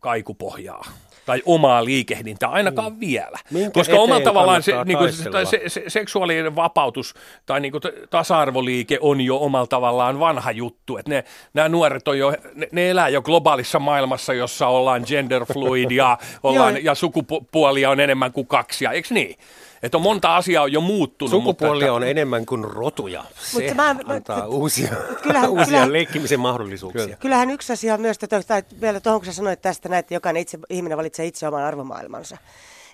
[0.00, 0.84] kaikupohjaa
[1.26, 3.00] tai omaa liikehdintää, ainakaan mm.
[3.00, 3.38] vielä.
[3.50, 7.14] Minkä Koska omalla tavallaan se, niin kuin, se, se, seksuaalinen vapautus
[7.46, 10.96] tai niin kuin, tasa-arvoliike on jo omalla tavallaan vanha juttu.
[10.96, 11.24] Että ne,
[11.54, 16.18] nämä nuoret on jo, ne, ne elää jo globaalissa maailmassa, jossa ollaan gender fluid ja,
[16.42, 19.36] ollaan, ja sukupuolia on enemmän kuin kaksi, eikö niin?
[19.82, 21.30] Että on monta asiaa jo muuttunut.
[21.30, 23.24] Sukupuolia mutta, on enemmän kuin rotuja.
[23.40, 24.88] Se mutta mä, antaa mä, uusia,
[25.22, 27.04] kyllähän, uusia kyllähän, leikkimisen mahdollisuuksia.
[27.04, 27.16] Kyllä.
[27.16, 30.58] Kyllähän yksi asia myös, tai vielä tuohon kun sä sanoit tästä, näin, että jokainen itse,
[30.70, 32.36] ihminen valitsee itse oman arvomaailmansa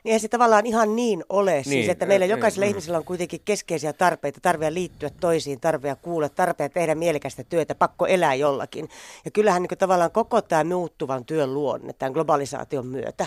[0.05, 1.53] niin ei se tavallaan ihan niin ole.
[1.53, 5.61] Siis, niin, siis, että meillä jokaisella niin, ihmisellä on kuitenkin keskeisiä tarpeita, tarvea liittyä toisiin,
[5.61, 8.89] tarvea kuulla, tarpea tehdä mielekästä työtä, pakko elää jollakin.
[9.25, 13.27] Ja kyllähän niin tavallaan koko tämä muuttuvan työn luonne tämän globalisaation myötä,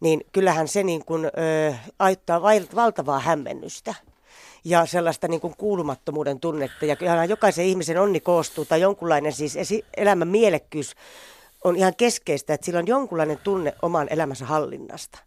[0.00, 2.42] niin kyllähän se niin kuin, ö, aittaa
[2.74, 3.94] valtavaa hämmennystä
[4.64, 6.86] ja sellaista niin kuin kuulumattomuuden tunnetta.
[6.86, 10.94] Ja kyllähän jokaisen ihmisen onni koostuu, tai jonkunlainen siis esi- elämän mielekkyys
[11.64, 15.18] on ihan keskeistä, että sillä on jonkunlainen tunne oman elämänsä hallinnasta.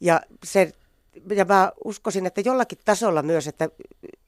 [0.00, 0.72] Ja, se,
[1.34, 3.68] ja mä uskoisin, että jollakin tasolla myös, että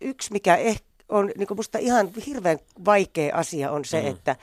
[0.00, 4.08] yksi mikä ehkä on niin kuin musta ihan hirveän vaikea asia on se, mm.
[4.08, 4.36] että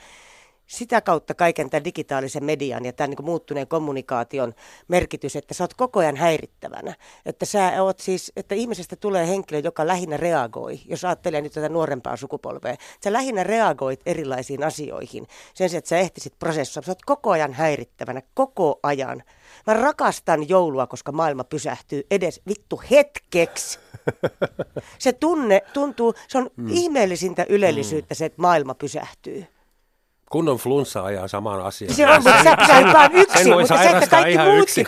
[0.66, 4.54] sitä kautta kaiken tämän digitaalisen median ja tämän niin muuttuneen kommunikaation
[4.88, 6.94] merkitys, että sä oot koko ajan häirittävänä.
[7.26, 11.68] Että sä oot siis, että ihmisestä tulee henkilö, joka lähinnä reagoi, jos ajattelee nyt tätä
[11.68, 12.76] nuorempaa sukupolvea.
[13.04, 16.82] Sä lähinnä reagoit erilaisiin asioihin sen sijaan, että sä ehtisit prosessoa.
[16.82, 19.22] Sä oot koko ajan häirittävänä, koko ajan.
[19.66, 23.78] Mä rakastan joulua, koska maailma pysähtyy edes vittu hetkeksi.
[24.98, 26.68] Se tunne tuntuu, se on mm.
[26.70, 29.46] ihmeellisintä ylellisyyttä se, että maailma pysähtyy.
[30.30, 31.94] Kunnon flunssa ajaa samaan asiaan.
[31.94, 34.86] Se on, mutta sä pysähdyt vaan yksin, mutta se, että kaikki muutkin,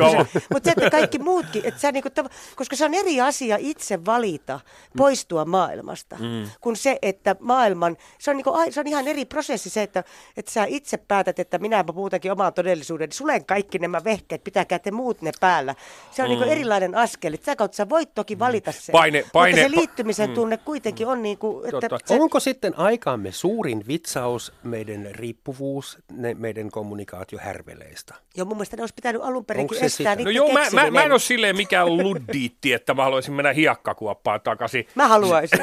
[0.52, 2.08] mutta se, että kaikki muutkin, että sä niinku,
[2.56, 4.60] koska se on eri asia itse valita
[4.96, 6.50] poistua maailmasta, mm.
[6.60, 10.04] kuin se, että maailman, se on, niinku, se on ihan eri prosessi se, että,
[10.36, 14.90] että sä itse päätät, että minä muutenkin omaan todellisuuden, sulen kaikki nämä vehkeet, pitäkää te
[14.90, 15.74] muut ne päällä.
[16.10, 16.48] Se on niinku mm.
[16.48, 18.38] niinku erilainen askel, että sä kautta sä voit toki mm.
[18.38, 20.34] valita sen, paine, paine, mutta se liittymisen mm.
[20.34, 21.98] tunne kuitenkin on niinku, että...
[22.04, 28.14] Se, Onko sitten aikaamme suurin vitsaus meidän riippuvuus ne, meidän kommunikaatiohärveleistä.
[28.36, 31.12] Joo, mun mielestä ne olisi pitänyt alun perinkin estää No joo, mä, mä, mä en
[31.12, 34.86] ole silleen mikään luddiitti, että mä haluaisin mennä hiekkakuoppaan takaisin.
[34.94, 35.60] Mä haluaisin.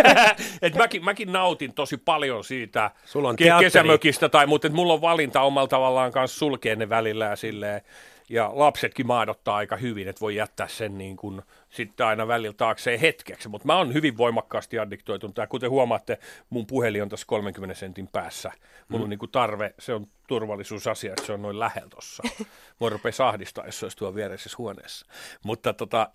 [0.62, 5.00] et mäkin, mäkin nautin tosi paljon siitä Sulla on ke- kesämökistä, tai, mutta mulla on
[5.00, 7.82] valinta omalla tavallaan kanssa sulkea ne välillä ja silleen,
[8.28, 13.00] ja lapsetkin maadottaa aika hyvin, että voi jättää sen niin kuin sitten aina välillä taakseen
[13.00, 15.36] hetkeksi, mutta mä oon hyvin voimakkaasti addiktoitunut.
[15.36, 16.18] Ja kuten huomaatte,
[16.50, 18.52] mun puhelin on tässä 30 sentin päässä.
[18.88, 19.12] Mulla mm.
[19.12, 22.22] on niin tarve, se on turvallisuusasia, että se on noin lähellä tuossa.
[22.78, 25.06] Mua rupeaa ahdistaa, jos se olisi tuo viereisessä huoneessa.
[25.44, 26.10] Mutta tota...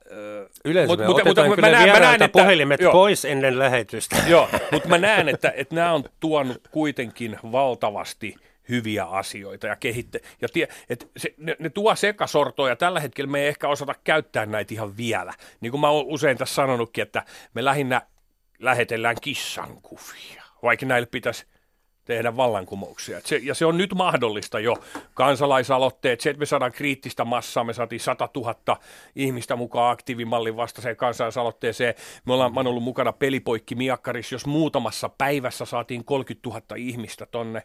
[0.66, 3.60] Yleensä mut, me mutta, mutta, kyllä mä näen, mä näen, että, puhelimet joo, pois ennen
[3.60, 4.16] lähetystä.
[4.28, 8.36] Joo, mutta mä näen, että, että nämä on tuonut kuitenkin valtavasti–
[8.70, 10.22] hyviä asioita ja kehitte.
[10.42, 13.96] Ja tie, et se, ne, ne tuo sekasortoa ja tällä hetkellä me ei ehkä osata
[14.04, 15.34] käyttää näitä ihan vielä.
[15.62, 18.02] Niin kuin mä oon usein tässä sanonutkin, että me lähinnä
[18.60, 21.46] lähetellään kissankuvia, vaikka näille pitäisi
[22.10, 23.20] tehdä vallankumouksia.
[23.24, 24.78] Se, ja se on nyt mahdollista jo.
[25.14, 28.78] Kansalaisaloitteet, se, että me saadaan kriittistä massaa, me saatiin 100 000
[29.16, 31.94] ihmistä mukaan aktiivimallin vastaiseen kansalaisaloitteeseen.
[32.26, 37.64] Me ollaan, mä ollut mukana pelipoikki Miakkaris, jos muutamassa päivässä saatiin 30 000 ihmistä tonne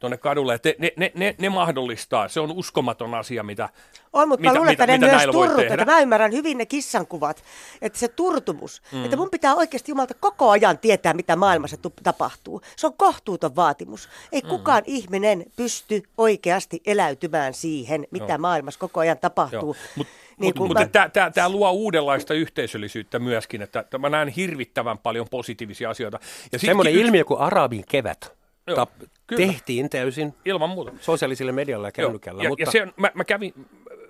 [0.00, 0.54] tuonne kadulle.
[0.54, 2.28] Että ne, ne, ne, ne, mahdollistaa.
[2.28, 3.68] Se on uskomaton asia, mitä
[4.12, 5.86] On, mutta mitä, mä luulen, että mitä, ne mitä myös turrutetaan.
[5.86, 7.44] Mä ymmärrän hyvin ne kissankuvat,
[7.82, 9.04] että se turtumus, mm.
[9.04, 12.62] että mun pitää oikeasti Jumalta koko ajan tietää, mitä maailmassa tapahtuu.
[12.76, 14.08] Se on kohtuuton vaatimus.
[14.32, 14.48] Ei mm.
[14.48, 18.38] kukaan ihminen pysty oikeasti eläytymään siihen, mitä Joo.
[18.38, 19.76] maailmassa koko ajan tapahtuu.
[19.96, 21.30] Mutta niin mutta mutta mä...
[21.30, 26.18] tämä luo uudenlaista yhteisöllisyyttä myöskin, että mä näen hirvittävän paljon positiivisia asioita.
[26.52, 27.06] Ja Semmoinen yksi...
[27.06, 28.36] ilmiö kuin Arabin kevät.
[28.66, 28.90] Joo, tap,
[29.36, 30.92] tehtiin täysin ilman muuta.
[31.00, 32.42] sosiaalisille medialla ja kännykällä.
[32.42, 32.62] Ja, mutta...
[32.62, 33.52] ja se, mä, mä, kävin,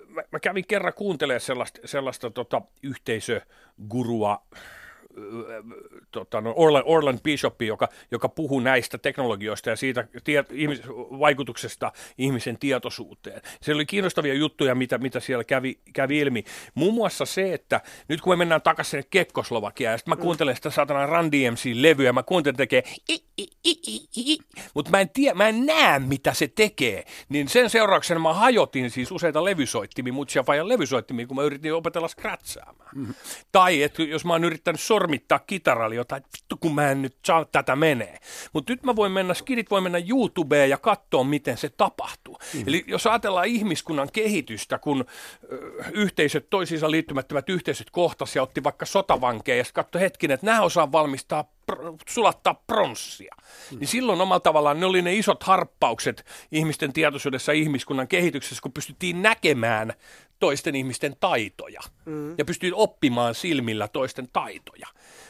[0.07, 4.41] mä, mä kävin kerran kuuntelemaan sellaista, sellaista tota, yhteisögurua,
[6.11, 10.81] tota, no Orland, Orland Bishop, joka, joka puhuu näistä teknologioista ja siitä tie, ihmis,
[11.19, 13.41] vaikutuksesta ihmisen tietoisuuteen.
[13.61, 16.43] Se oli kiinnostavia juttuja, mitä, mitä siellä kävi, kävi ilmi.
[16.75, 20.21] Muun muassa se, että nyt kun me mennään takaisin sinne Kekkoslovakiaan, ja sitten mä mm.
[20.21, 22.83] kuuntelen sitä satana Run DMC-levyä, mä kuuntelen tekee
[24.73, 27.03] mutta mä en mä en näe, mitä se tekee.
[27.29, 32.07] Niin sen seurauksena mä hajotin siis useita levysoittimia, mutsia vajan levysoittimia, kun mä yritin opetella
[32.07, 32.86] scratchaamaan.
[32.97, 33.13] Mm.
[33.51, 37.15] Tai että jos mä oon yrittänyt sor sormittaa kitaralla jotain, vittu kun mä en nyt
[37.25, 38.17] saa tätä menee.
[38.53, 42.37] Mutta nyt mä voin mennä, skidit voi mennä YouTubeen ja katsoa, miten se tapahtuu.
[42.53, 42.63] Mm.
[42.67, 45.05] Eli jos ajatellaan ihmiskunnan kehitystä, kun
[45.51, 45.57] ö,
[45.91, 50.91] yhteisöt, toisiinsa liittymättömät yhteisöt kohtas ja otti vaikka sotavankeja ja katsoi hetkin, että nämä osaa
[50.91, 51.45] valmistaa
[52.09, 53.35] sulattaa pronssia.
[53.71, 53.79] Mm.
[53.79, 59.21] Niin silloin omalla tavallaan ne oli ne isot harppaukset ihmisten tietoisuudessa ihmiskunnan kehityksessä, kun pystyttiin
[59.21, 59.93] näkemään
[60.39, 62.35] toisten ihmisten taitoja mm.
[62.37, 64.87] ja pystyy oppimaan silmillä toisten taitoja.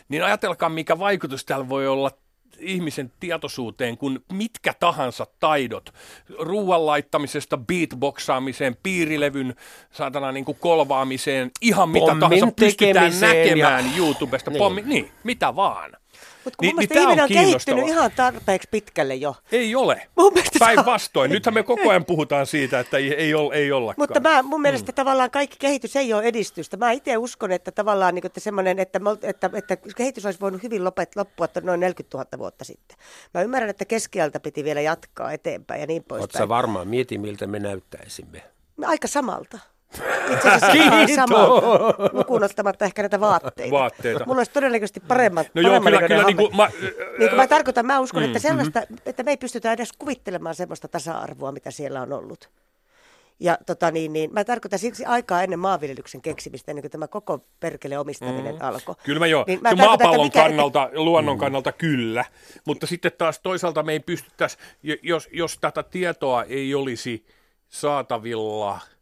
[0.10, 2.12] Niin ajatelkaa, mikä vaikutus täällä voi olla
[2.60, 5.94] ihmisen tietoisuuteen, kun mitkä tahansa taidot,
[6.40, 9.56] ruoan laittamisesta beatboxaamiseen, piirilevyn
[9.92, 13.98] saatana niin kuin kolvaamiseen, ihan mitä Pommin tahansa pystytään näkemään ja...
[13.98, 14.60] YouTubesta, niin.
[14.60, 15.92] Pommi, niin, mitä vaan.
[16.48, 19.36] Mutta kun niin, niin ihminen on kehittynyt ihan tarpeeksi pitkälle jo.
[19.52, 20.08] Ei ole.
[20.60, 21.32] Päinvastoin.
[21.32, 24.04] Nythän me koko ajan puhutaan siitä, että ei, ei, ole, ei ollakaan.
[24.04, 24.96] Mutta mä, mun mielestä mm.
[24.96, 26.78] tavallaan kaikki kehitys ei ole edistystä.
[26.78, 30.84] Mä itse uskon, että tavallaan niin, että semmoinen, että, että, että kehitys olisi voinut hyvin
[30.84, 32.98] lopet, loppua noin 40 000 vuotta sitten.
[33.34, 36.42] Mä ymmärrän, että keskialta piti vielä jatkaa eteenpäin ja niin poispäin.
[36.42, 36.88] Oletko varmaan?
[36.88, 38.44] Mieti, miltä me näyttäisimme.
[38.86, 39.60] Aika samalta.
[40.34, 41.48] Itse asiassa sama,
[42.14, 43.72] lukuun ottamatta ehkä näitä vaatteita.
[43.72, 44.26] vaatteita.
[44.26, 46.70] Mulla olisi todennäköisesti paremmat, no joo, kyllä, kyllä, niin kuin mä,
[47.18, 48.98] niin kuin mä tarkoitan, mä uskon, mm, että sellaista, mm-hmm.
[49.06, 52.50] että me ei pystytä edes kuvittelemaan sellaista tasa-arvoa, mitä siellä on ollut.
[53.40, 57.46] Ja tota niin, niin, mä tarkoitan siksi aikaa ennen maanviljelyksen keksimistä, ennen kuin tämä koko
[57.60, 58.62] perkele omistaminen mm.
[58.62, 58.96] alkoi.
[59.04, 61.00] Kyllä mä jo, niin mä kyllä maapallon mikä, kannalta, että...
[61.00, 61.40] luonnon mm.
[61.40, 62.26] kannalta kyllä,
[62.66, 64.58] mutta sitten taas toisaalta me ei pystyttäisi,
[65.04, 67.26] jos, jos tätä tietoa ei olisi
[67.70, 68.80] saatavilla–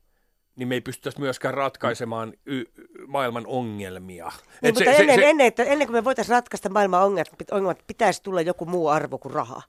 [0.56, 2.65] niin me ei pystyttäisi myöskään ratkaisemaan y-
[3.08, 4.32] maailman ongelmia.
[4.62, 7.84] Niin, mutta se, ennen, se, ennen, että, ennen kuin me voitaisiin ratkaista maailman ongelmat, ongelmat,
[7.88, 9.62] pitäisi tulla joku muu arvo kuin raha.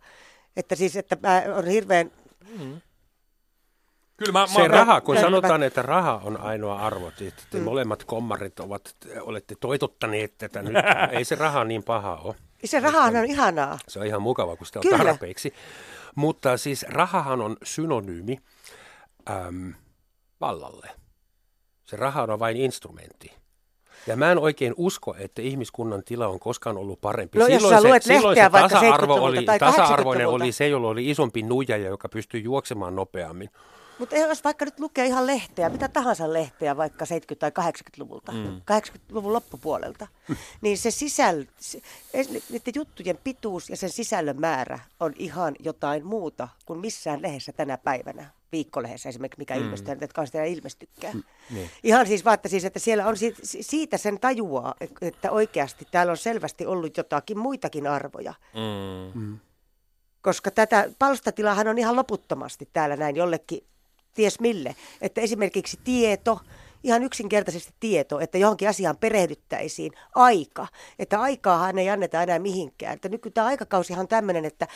[0.57, 1.17] Että siis, että
[1.57, 2.11] on hirveän...
[2.59, 2.81] Mm.
[4.17, 7.43] Kyllä mä, se mä, raha, kun mä, sanotaan, mä, että raha on ainoa arvo, että
[7.51, 7.65] te mm.
[7.65, 10.73] molemmat kommarit ovat, olette toitottaneet tätä nyt,
[11.13, 12.35] ei se raha niin paha ole.
[12.65, 13.79] Se rahahan on ihanaa.
[13.89, 14.99] Se on ihan mukava, kun sitä on Kyllä.
[14.99, 15.55] tarpeeksi.
[16.15, 18.39] Mutta siis rahahan on synonyymi
[19.31, 19.75] äm,
[20.41, 20.91] vallalle.
[21.85, 23.33] Se raha on vain instrumentti.
[24.07, 27.39] Ja mä en oikein usko, että ihmiskunnan tila on koskaan ollut parempi.
[27.39, 32.09] No, silloin se, silloin se tasa-arvo oli, tasa-arvoinen oli se, jolla oli isompi nuija, joka
[32.09, 33.51] pystyi juoksemaan nopeammin.
[33.99, 38.61] Mutta jos vaikka nyt lukee ihan lehteä, mitä tahansa lehteä, vaikka 70- tai 80-luvulta, mm.
[38.73, 40.07] 80-luvun loppupuolelta,
[40.61, 41.81] niin se sisäl, se,
[42.51, 47.79] niiden juttujen pituus ja sen sisällön määrä on ihan jotain muuta kuin missään lehdessä tänä
[47.79, 49.61] päivänä viikkolehdessä esimerkiksi, mikä mm.
[49.61, 51.15] ilmestyy, että sitä ilmestykään.
[51.15, 51.71] Mm, niin.
[51.83, 56.17] Ihan siis vaatte siis, että siellä on siitä, siitä sen tajua, että oikeasti täällä on
[56.17, 58.35] selvästi ollut jotakin muitakin arvoja.
[58.55, 59.21] Mm.
[59.21, 59.39] mm.
[60.23, 63.65] Koska tätä palstatilahan on ihan loputtomasti täällä näin jollekin
[64.15, 64.77] ties mille.
[65.01, 66.41] Että esimerkiksi tieto
[66.87, 70.67] ihan yksinkertaisesti tieto, että johonkin asiaan perehdyttäisiin aika.
[70.99, 72.95] Että aikaahan ei anneta enää mihinkään.
[72.95, 74.67] Että nyt tämä aikakausi on tämmöinen, että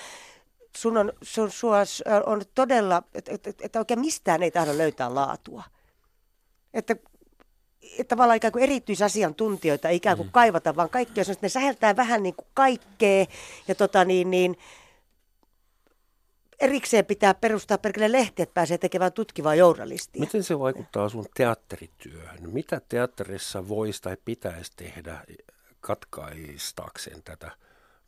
[0.76, 1.78] sun on, sun, sua
[2.26, 5.64] on todella, että, että, että oikein mistään ei tahdo löytää laatua.
[6.74, 6.96] Että
[7.98, 10.32] että tavallaan ikään kuin erityisasiantuntijoita ei ikään kuin mm.
[10.32, 13.26] kaivata, vaan kaikki on että ne säheltää vähän niin kuin kaikkea
[13.68, 14.58] ja tota niin, niin
[16.60, 20.20] erikseen pitää perustaa perkele lehti, että pääsee tekemään tutkivaa journalistia.
[20.20, 22.50] Miten se vaikuttaa sun teatterityöhön?
[22.50, 25.24] Mitä teatterissa voisi tai pitäisi tehdä
[25.80, 27.50] katkaistaakseen tätä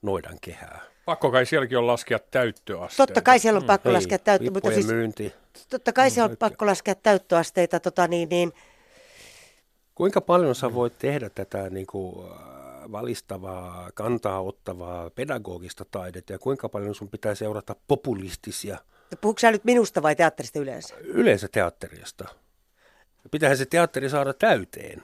[0.03, 0.81] noidan kehää?
[1.05, 3.07] Pakko kai sielläkin on laskea täyttöasteita.
[3.07, 3.95] Totta kai siellä on pakko mm.
[3.95, 4.67] laskea täyttöasteita.
[4.67, 5.33] Mutta siis, myynti.
[5.71, 7.81] Totta kai siellä on pakko laskea täyttöasteita.
[7.81, 8.53] Tota niin, niin,
[9.95, 16.39] Kuinka paljon sä voit tehdä tätä niin kuin, äh, valistavaa, kantaa ottavaa pedagogista taidetta ja
[16.39, 18.79] kuinka paljon sun pitää seurata populistisia?
[19.21, 20.95] Puhuuko sä nyt minusta vai teatterista yleensä?
[21.01, 22.25] Yleensä teatterista.
[23.31, 25.03] Pitäähän se teatteri saada täyteen.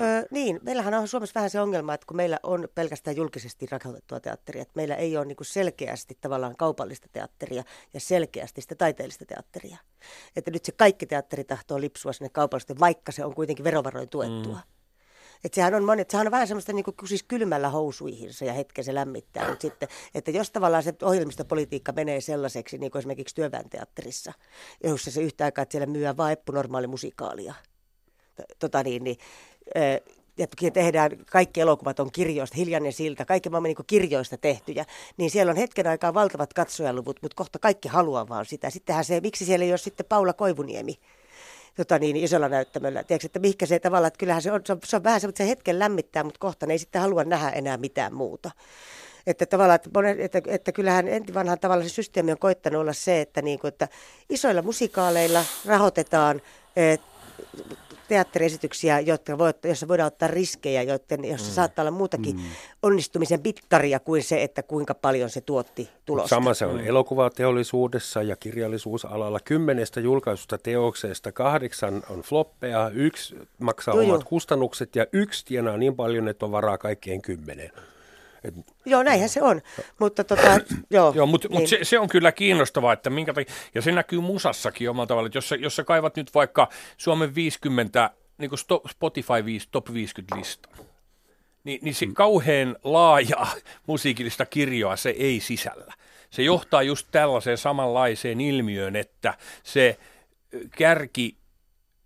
[0.00, 4.20] Öö, niin, meillähän on Suomessa vähän se ongelma, että kun meillä on pelkästään julkisesti rahoitettua
[4.20, 7.64] teatteria, että meillä ei ole niin selkeästi tavallaan kaupallista teatteria
[7.94, 9.76] ja selkeästi sitä taiteellista teatteria.
[10.36, 14.54] Että nyt se kaikki teatteri tahtoo lipsua sinne kaupallisesti, vaikka se on kuitenkin verovaroin tuettua.
[14.54, 14.80] Mm.
[15.44, 18.52] Että sehän on, moni, että sehän on vähän semmoista niin kuin, siis kylmällä housuihinsa ja
[18.52, 19.48] hetken se lämmittää.
[19.48, 24.32] Mutta sitten, että jos tavallaan se ohjelmistopolitiikka menee sellaiseksi, niin kuin esimerkiksi työväenteatterissa,
[24.84, 27.54] jossa se yhtä aikaa, että siellä myyään vain eppunormaali musikaalia.
[28.58, 29.16] Tota niin, niin
[30.38, 34.84] ja tehdään, kaikki elokuvat on kirjoista, Hiljainen silta, kaikki maailman niin kirjoista tehtyjä,
[35.16, 38.70] niin siellä on hetken aikaa valtavat katsojaluvut, mutta kohta kaikki haluaa vaan sitä.
[38.70, 40.98] Sittenhän se, miksi siellä ei ole sitten Paula Koivuniemi
[41.76, 43.04] tota niin, isolla näyttämöllä.
[43.04, 45.44] Tiedätkö, että mihinkä se tavallaan, että kyllähän se on, se on, se on vähän että
[45.44, 48.50] se hetken lämmittää, mutta kohta ne ei sitten halua nähdä enää mitään muuta.
[49.26, 52.92] Että tavallaan, että, monen, että, että kyllähän enti vanhan tavalla se systeemi on koittanut olla
[52.92, 53.88] se, että, niin kuin, että
[54.28, 56.42] isoilla musikaaleilla rahoitetaan
[58.10, 61.54] teatteriesityksiä, jotka voi, joissa voidaan ottaa riskejä, joiden, jossa mm.
[61.54, 62.42] saattaa olla muutakin mm.
[62.82, 66.28] onnistumisen mittaria kuin se, että kuinka paljon se tuotti tulosta.
[66.28, 66.86] Sama se on mm.
[66.86, 69.40] elokuvateollisuudessa ja kirjallisuusalalla.
[69.40, 75.96] Kymmenestä julkaisusta teoksesta kahdeksan on floppeja, yksi maksaa joo, omat kustannukset ja yksi tienaa niin
[75.96, 77.70] paljon, että on varaa kaikkien kymmenen.
[78.44, 78.54] Et...
[78.86, 79.60] Joo, näinhän se on.
[79.98, 80.60] Mutta tota,
[80.90, 81.12] joo.
[81.16, 81.60] joo mutta niin.
[81.60, 85.26] mut se, se, on kyllä kiinnostavaa, että minkä takia, ja se näkyy musassakin omalla tavalla,
[85.26, 88.58] että jos sä, jos sä kaivat nyt vaikka Suomen 50, niin kuin
[88.90, 90.68] Spotify 5, top 50 lista,
[91.64, 92.14] niin, niin se mm.
[92.14, 93.46] kauhean laaja
[93.86, 95.94] musiikillista kirjoa se ei sisällä.
[96.30, 99.98] Se johtaa just tällaiseen samanlaiseen ilmiöön, että se
[100.78, 101.36] kärki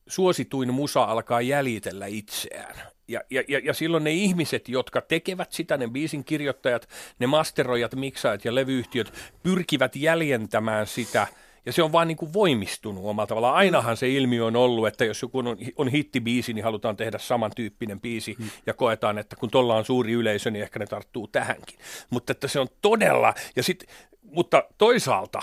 [0.07, 5.77] suosituin musa alkaa jäljitellä itseään ja, ja, ja, ja silloin ne ihmiset, jotka tekevät sitä,
[5.77, 6.89] ne biisin kirjoittajat,
[7.19, 11.27] ne masteroijat, miksaajat ja levyyhtiöt, pyrkivät jäljentämään sitä,
[11.67, 13.55] ja se on vaan niin kuin voimistunut omalla tavallaan.
[13.55, 18.01] Ainahan se ilmiö on ollut, että jos joku on, on hittibiisi, niin halutaan tehdä samantyyppinen
[18.01, 18.51] biisi, hmm.
[18.67, 21.79] ja koetaan, että kun tuolla on suuri yleisö, niin ehkä ne tarttuu tähänkin.
[22.11, 23.85] Mutta että se on todella, ja sit,
[24.23, 25.43] mutta toisaalta,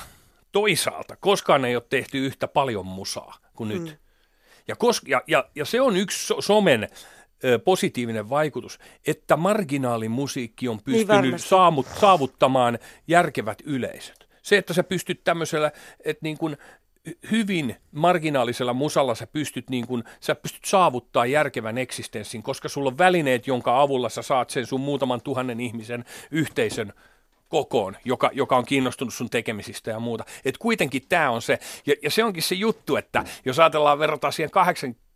[0.52, 3.84] toisaalta, koskaan ei ole tehty yhtä paljon musaa kuin nyt.
[3.84, 3.98] Hmm.
[4.68, 6.90] Ja, kos, ja, ja, ja se on yksi somen
[7.64, 14.28] positiivinen vaikutus, että marginaalimusiikki on niin pystynyt niin saamut, saavuttamaan järkevät yleisöt.
[14.42, 15.72] Se, että sä pystyt tämmöisellä,
[16.06, 16.58] että niin kuin
[17.32, 22.98] hyvin marginaalisella musalla sä pystyt, niin kuin, sä pystyt saavuttaa järkevän eksistenssin, koska sulla on
[22.98, 26.94] välineet, jonka avulla sä saat sen sun muutaman tuhannen ihmisen yhteisön
[27.50, 30.26] kokoon, joka, joka on kiinnostunut sun tekemisistä ja muuta.
[30.46, 34.34] Et kuitenkin tämä on se, ja, ja se onkin se juttu, että jos ajatellaan verrataan
[34.34, 34.52] siihen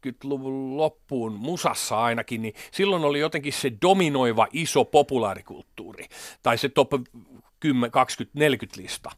[0.06, 6.06] 80-luvun loppuun musassa ainakin, niin silloin oli jotenkin se dominoiva iso populaarikulttuuri,
[6.43, 6.89] tai se top
[7.60, 9.12] 10, 20, 40 lista.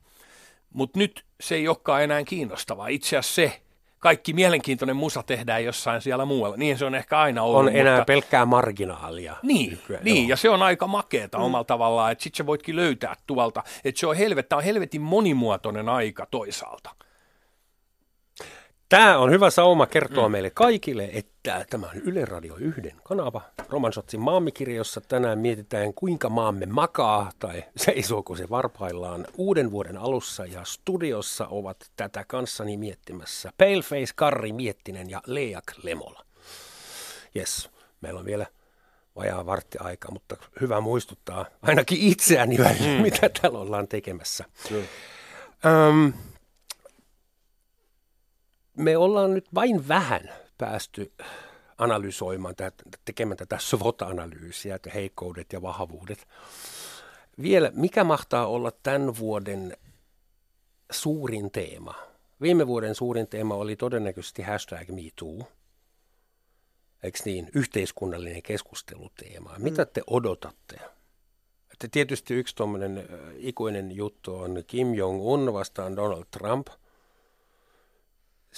[0.74, 2.88] Mutta nyt se ei olekaan enää kiinnostavaa.
[2.88, 3.62] Itse asiassa se,
[4.00, 6.58] kaikki mielenkiintoinen musa tehdään jossain siellä muualla.
[6.58, 7.60] Niin se on ehkä aina ollut.
[7.60, 8.06] On enää mutta...
[8.06, 9.36] pelkkää marginaalia.
[9.44, 11.44] Niin, nykyään, niin ja se on aika makeeta mm.
[11.44, 15.90] omalla tavallaan, että sitten sä voitkin löytää tuolta, että se on, helvet, on helvetin monimuotoinen
[15.90, 16.90] aika toisaalta.
[18.90, 20.32] Tämä on hyvä sauma kertoa mm.
[20.32, 23.42] meille kaikille, että tämä on Yle Radio 1 kanava.
[23.70, 30.46] Roman Sotsin maamikirjossa tänään mietitään, kuinka maamme makaa tai seisooko se varpaillaan uuden vuoden alussa.
[30.46, 36.26] Ja studiossa ovat tätä kanssani miettimässä Paleface, Karri Miettinen ja Leak Lemola.
[37.36, 37.70] Yes,
[38.02, 38.46] meillä on vielä
[39.16, 43.02] vajaa vartti aika, mutta hyvä muistuttaa ainakin itseäni välillä, mm.
[43.12, 44.46] mitä täällä ollaan tekemässä.
[44.72, 44.78] Mm.
[45.72, 46.14] Um,
[48.78, 51.12] me ollaan nyt vain vähän päästy
[51.78, 52.56] analysoimaan,
[53.06, 56.28] tekemään tätä SWOT-analyysiä, että heikkoudet ja vahvuudet.
[57.42, 59.78] Vielä, mikä mahtaa olla tämän vuoden
[60.92, 61.94] suurin teema?
[62.42, 65.48] Viime vuoden suurin teema oli todennäköisesti hashtag MeToo.
[67.04, 69.56] eikö niin, yhteiskunnallinen keskusteluteema.
[69.58, 70.76] Mitä te odotatte?
[71.72, 76.68] Että tietysti yksi tuommoinen ikuinen juttu on Kim Jong-un vastaan Donald Trump.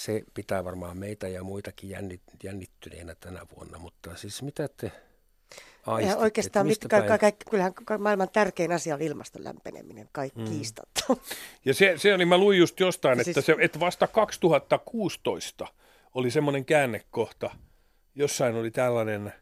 [0.00, 4.92] Se pitää varmaan meitä ja muitakin jännit, jännittyneenä tänä vuonna, mutta siis mitä te
[6.06, 10.44] ja oikeastaan mit, ka, ka, ka, kyllähän maailman tärkein asia on ilmaston lämpeneminen, kaikki mm.
[10.44, 11.04] kiistatta.
[11.64, 13.46] Ja se, se oli, mä luin just jostain, että, siis...
[13.46, 15.66] se, että vasta 2016
[16.14, 17.50] oli semmoinen käännekohta,
[18.14, 19.32] jossain oli tällainen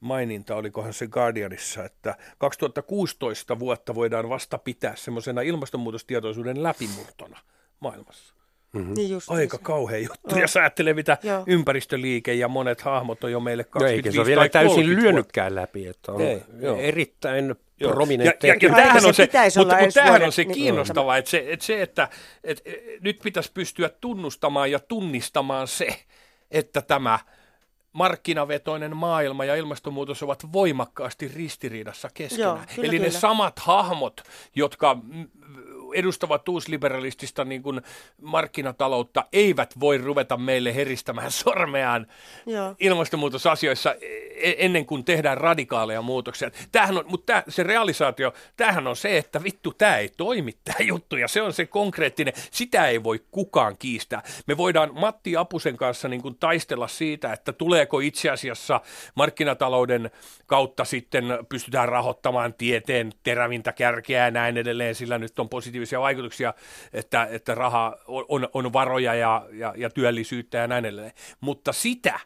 [0.00, 7.38] maininta, olikohan se Guardianissa, että 2016 vuotta voidaan vasta pitää semmoisena ilmastonmuutostietoisuuden läpimurtona
[7.80, 8.39] maailmassa.
[8.72, 8.94] Mm-hmm.
[8.94, 9.64] Niin just, Aika niin.
[9.64, 10.34] kauhea juttu.
[10.34, 10.38] Oh.
[10.38, 11.42] Ja sä ajattelee, mitä Joo.
[11.46, 15.54] ympäristöliike ja monet hahmot on jo meille 25 no eikä se ole vielä täysin lyönytkään
[15.54, 16.42] läpi, että on Ei,
[16.78, 17.92] erittäin Joo.
[17.92, 18.46] prominentti.
[18.46, 21.44] Ja, ja, ja tämähän on se, mutta, mutta tämähän on se niin, kiinnostavaa, että se,
[21.48, 22.08] että, se, että,
[22.44, 25.88] että nyt pitäisi pystyä tunnustamaan ja tunnistamaan se,
[26.50, 27.18] että tämä
[27.92, 32.56] markkinavetoinen maailma ja ilmastonmuutos ovat voimakkaasti ristiriidassa keskenään.
[32.56, 33.12] Joo, kyllä, Eli kyllä.
[33.12, 34.20] ne samat hahmot,
[34.54, 34.96] jotka
[35.94, 37.80] edustavat uusliberalistista niin kuin
[38.22, 42.06] markkinataloutta, eivät voi ruveta meille heristämään sormeaan
[42.46, 42.74] Joo.
[42.80, 43.94] ilmastonmuutosasioissa
[44.40, 46.50] e-, ennen kuin tehdään radikaaleja muutoksia.
[46.72, 50.78] Tämähän on, mutta tämä, se realisaatio, tämähän on se, että vittu, tämä ei toimi tämä
[50.80, 54.22] juttu, ja se on se konkreettinen, sitä ei voi kukaan kiistää.
[54.46, 58.80] Me voidaan Matti Apusen kanssa niin kuin taistella siitä, että tuleeko itse asiassa
[59.14, 60.10] markkinatalouden
[60.46, 66.00] kautta sitten pystytään rahoittamaan tieteen terävintä kärkeä ja näin edelleen, sillä nyt on positiivista positiivisia
[66.00, 66.54] vaikutuksia,
[66.92, 71.12] että, että raha on, on varoja ja, ja, ja työllisyyttä ja näin edelleen.
[71.40, 72.20] Mutta sitä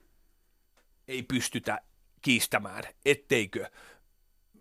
[1.09, 1.81] ei pystytä
[2.23, 3.71] kiistämään, etteikö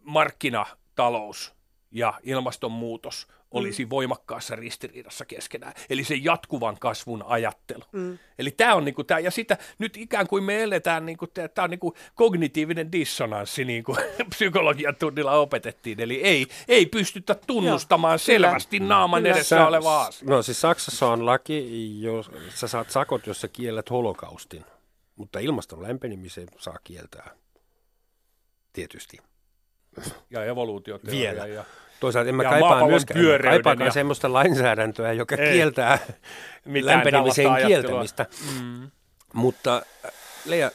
[0.02, 1.54] markkinatalous
[1.92, 3.90] ja ilmastonmuutos olisi mm.
[3.90, 5.74] voimakkaassa ristiriidassa keskenään.
[5.90, 7.84] Eli se jatkuvan kasvun ajattelu.
[7.92, 8.20] Mm.
[8.40, 11.70] Eli tämä on niinku tämä, ja sitä nyt ikään kuin me eletään, niinku, tämä on
[11.70, 13.98] niinku kognitiivinen dissonanssi, niin kuin
[14.30, 16.00] psykologian tunnilla opetettiin.
[16.00, 18.96] Eli ei, ei pystytä tunnustamaan Joo, selvästi kyllä.
[18.96, 19.36] naaman kyllä.
[19.36, 20.30] edessä olevaa asiaa.
[20.30, 24.66] No siis Saksassa on laki, jos sä saat sakot, jos sä kiellät holokaustin,
[25.16, 27.32] mutta ilmaston lämpenemisen saa kieltää.
[28.74, 29.18] Tietysti.
[30.30, 31.22] Ja evoluutioteoria.
[31.22, 31.48] Vielä.
[31.48, 31.66] Ja
[32.04, 33.92] Toisaalta en mä kaipaa myöskään kaipaakaan ja...
[33.92, 35.54] semmoista lainsäädäntöä, joka Ei.
[35.54, 36.00] kieltää
[36.82, 38.26] lämpenemisen kieltämistä.
[38.62, 38.92] Mm.
[39.34, 39.82] Mutta
[40.46, 40.72] Leija,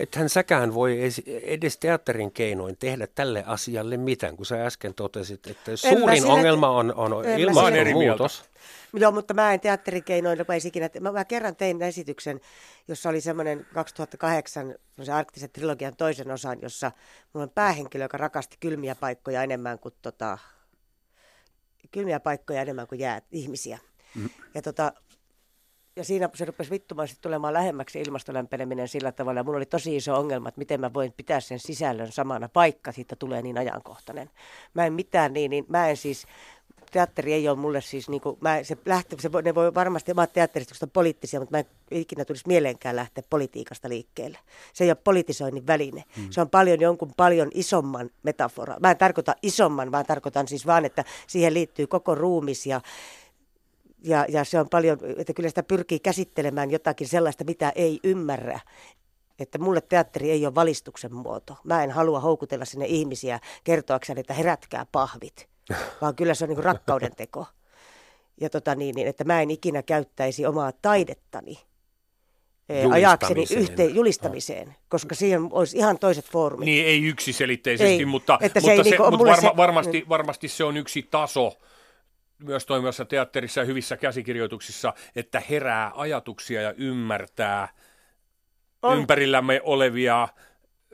[0.00, 0.98] ethän säkään voi
[1.42, 6.94] edes teatterin keinoin tehdä tälle asialle mitään, kun sä äsken totesit, että suurin ongelma on,
[6.94, 8.44] on ilmastonmuutos.
[8.92, 10.90] Joo, mutta mä en teatterikeinoin olisi ikinä.
[11.00, 12.40] Mä, mä kerran tein esityksen,
[12.88, 16.92] jossa oli semmoinen 2008 se arktisen trilogian toisen osan, jossa
[17.32, 20.38] mulla on päähenkilö, joka rakasti kylmiä paikkoja enemmän kuin tota,
[21.90, 23.78] kylmiä paikkoja enemmän kuin jäät ihmisiä.
[24.14, 24.28] Mm.
[24.54, 24.92] Ja tota,
[25.96, 29.40] ja siinä se rupesi vittumaan tulemaan lähemmäksi ilmastolämpeneminen sillä tavalla.
[29.40, 32.92] Ja mulla oli tosi iso ongelma, että miten mä voin pitää sen sisällön samana paikka,
[32.92, 34.30] siitä tulee niin ajankohtainen.
[34.74, 36.26] Mä en mitään niin, niin mä en siis,
[36.90, 40.32] teatteri ei ole mulle siis, niin kuin, mä, se lähtee, se, ne voi varmasti omat
[40.32, 44.38] teatterista poliittisia, mutta mä en ikinä tulisi mieleenkään lähteä politiikasta liikkeelle.
[44.72, 46.04] Se ei ole politisoinnin väline.
[46.16, 46.30] Hmm.
[46.30, 48.76] Se on paljon jonkun paljon isomman metafora.
[48.80, 52.80] Mä en tarkoita isomman, vaan tarkoitan siis vaan, että siihen liittyy koko ruumis ja
[54.04, 58.60] ja, ja se on paljon, että kyllä sitä pyrkii käsittelemään jotakin sellaista, mitä ei ymmärrä.
[59.38, 61.56] Että mulle teatteri ei ole valistuksen muoto.
[61.64, 65.48] Mä en halua houkutella sinne ihmisiä kertoakseni, että herätkää pahvit,
[66.00, 67.46] vaan kyllä se on niin rakkauden teko.
[68.40, 71.58] Ja tota niin, niin, että mä en ikinä käyttäisi omaa taidettani
[72.68, 74.74] eh, ajakseni yhteen julistamiseen, oh.
[74.88, 76.66] koska siihen olisi ihan toiset foorumit.
[76.66, 80.76] Niin, ei yksiselitteisesti, ei, mutta, mutta, se, se, mutta varma, se, varmasti, varmasti se on
[80.76, 81.52] yksi taso
[82.42, 87.68] myös toimivassa teatterissa ja hyvissä käsikirjoituksissa, että herää ajatuksia ja ymmärtää
[88.82, 88.98] on.
[88.98, 90.28] ympärillämme olevia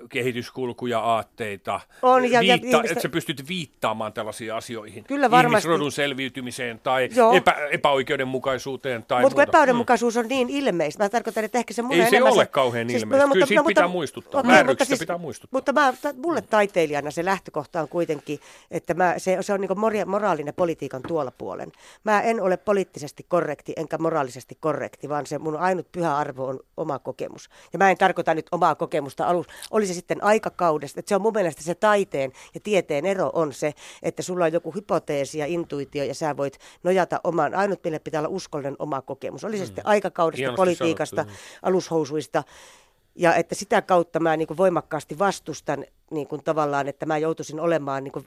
[0.09, 2.93] kehityskulkuja, aatteita, on, ja, viitta, ja ihmistä...
[2.93, 5.05] että sä pystyt viittaamaan tällaisiin asioihin.
[5.05, 5.53] Kyllä varmasti.
[5.53, 11.05] Ihmisrodun selviytymiseen tai epä, epäoikeudenmukaisuuteen tai Mutta epäoikeudenmukaisuus on niin ilmeistä.
[11.05, 12.47] Mä tarkoitan, että ehkä se mulle Ei se ole se...
[12.47, 13.29] kauhean siis, ilmeistä.
[13.33, 14.41] Kyllä siitä no, pitää mutta, muistuttaa.
[14.41, 15.57] Okay, mutta siis, pitää muistuttaa.
[15.57, 18.39] Mutta mä, mulle taiteilijana se lähtökohta on kuitenkin,
[18.71, 21.73] että mä, se, se on niin moraalinen politiikan tuolla puolen.
[22.05, 26.61] Mä en ole poliittisesti korrekti enkä moraalisesti korrekti, vaan se mun ainut pyhä arvo on
[26.77, 27.49] oma kokemus.
[27.73, 29.47] Ja mä en tarkoita nyt omaa kokemusta alus.
[29.71, 31.01] Oli oli se sitten aikakaudesta.
[31.01, 33.73] Että se on mun mielestä se taiteen ja tieteen ero on se,
[34.03, 38.21] että sulla on joku hypoteesi ja intuitio ja sä voit nojata oman, ainut meille pitää
[38.21, 39.45] olla uskollinen oma kokemus.
[39.45, 39.67] Oli se mm.
[39.67, 41.41] sitten aikakaudesta, Hienosti politiikasta, sanottu.
[41.63, 42.45] alushousuista.
[43.15, 47.61] Ja että sitä kautta mä niin kuin voimakkaasti vastustan niin kuin tavallaan, että mä joutuisin
[47.61, 48.27] olemaan niin kuin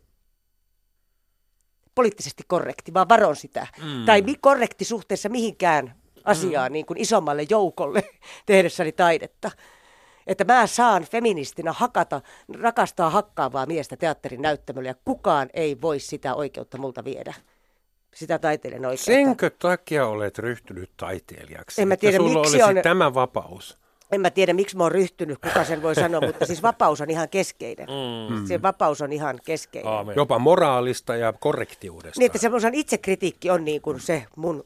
[1.95, 3.67] poliittisesti korrekti, vaan varon sitä.
[3.83, 4.05] Mm.
[4.05, 6.73] Tai korrekti suhteessa mihinkään asiaan mm.
[6.73, 8.03] niin kuin isommalle joukolle
[8.45, 9.51] tehdessäni taidetta.
[10.29, 12.21] Että mä saan feministinä hakata,
[12.61, 17.33] rakastaa hakkaavaa miestä teatterin näyttämöllä ja kukaan ei voi sitä oikeutta multa viedä.
[18.15, 19.05] Sitä taiteilijan oikeutta.
[19.05, 21.81] Senkö takia olet ryhtynyt taiteilijaksi?
[21.81, 23.77] En mä Että tiedä, sulla miksi olisi on- tämä vapaus.
[24.11, 27.09] En mä tiedä, miksi mä oon ryhtynyt, kuka sen voi sanoa, mutta siis vapaus on
[27.09, 27.87] ihan keskeinen.
[28.29, 28.47] Mm.
[28.47, 29.91] Se vapaus on ihan keskeinen.
[29.93, 30.15] Aamen.
[30.15, 32.19] Jopa moraalista ja korrektiudesta.
[32.19, 34.65] Niin, että semmoisen itsekritiikki on niin kuin se mun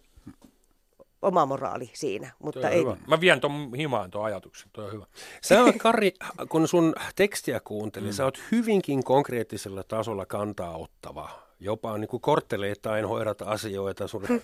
[1.24, 2.80] oma moraali siinä, mutta Toi ei.
[2.80, 2.98] hyvä.
[3.08, 5.06] Mä vien ton himaan tuon ajatuksen, toi on hyvä.
[5.42, 6.14] Sä oot, Kari,
[6.50, 8.14] kun sun tekstiä kuuntelin, mm.
[8.14, 11.30] sä oot hyvinkin konkreettisella tasolla kantaa ottava.
[11.60, 14.24] Jopa niin kuin kortteleittain hoidat asioita sun,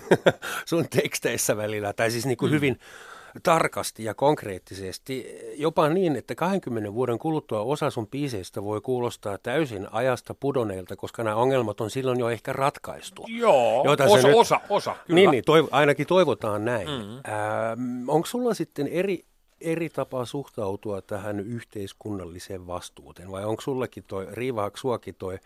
[0.70, 2.54] sun teksteissä välillä, tai siis niin kuin mm.
[2.54, 2.78] hyvin
[3.42, 5.38] tarkasti ja konkreettisesti.
[5.56, 11.22] Jopa niin, että 20 vuoden kuluttua osa sun biiseistä voi kuulostaa täysin ajasta pudonneelta, koska
[11.24, 13.24] nämä ongelmat on silloin jo ehkä ratkaistu.
[13.28, 15.14] Joo, Joita se osa, nyt- osa, osa, kyllä.
[15.14, 16.88] Niin, niin toiv- ainakin toivotaan näin.
[16.88, 16.94] Mm.
[16.94, 19.24] Ähm, onko sulla sitten eri,
[19.60, 25.38] eri tapa suhtautua tähän yhteiskunnalliseen vastuuteen, vai onko sullekin toi, riivaako suakin toi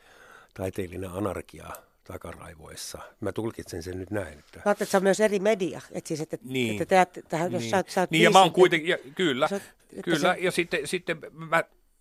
[0.54, 1.66] taiteellinen anarkia
[2.12, 2.98] takaraivoissa?
[3.20, 4.38] Mä tulkitsen sen nyt näin.
[4.38, 4.62] Että...
[4.64, 5.80] Mä että se on myös eri media.
[5.92, 6.72] Että siis, että, Niin.
[6.72, 7.70] että teat, tähän, jos niin.
[7.70, 9.60] sä, oot- sä oot niin ja mä oon kuitenkin, ja, kyllä, Sä
[10.04, 11.46] kyllä, se- ja sitten, sitten mä,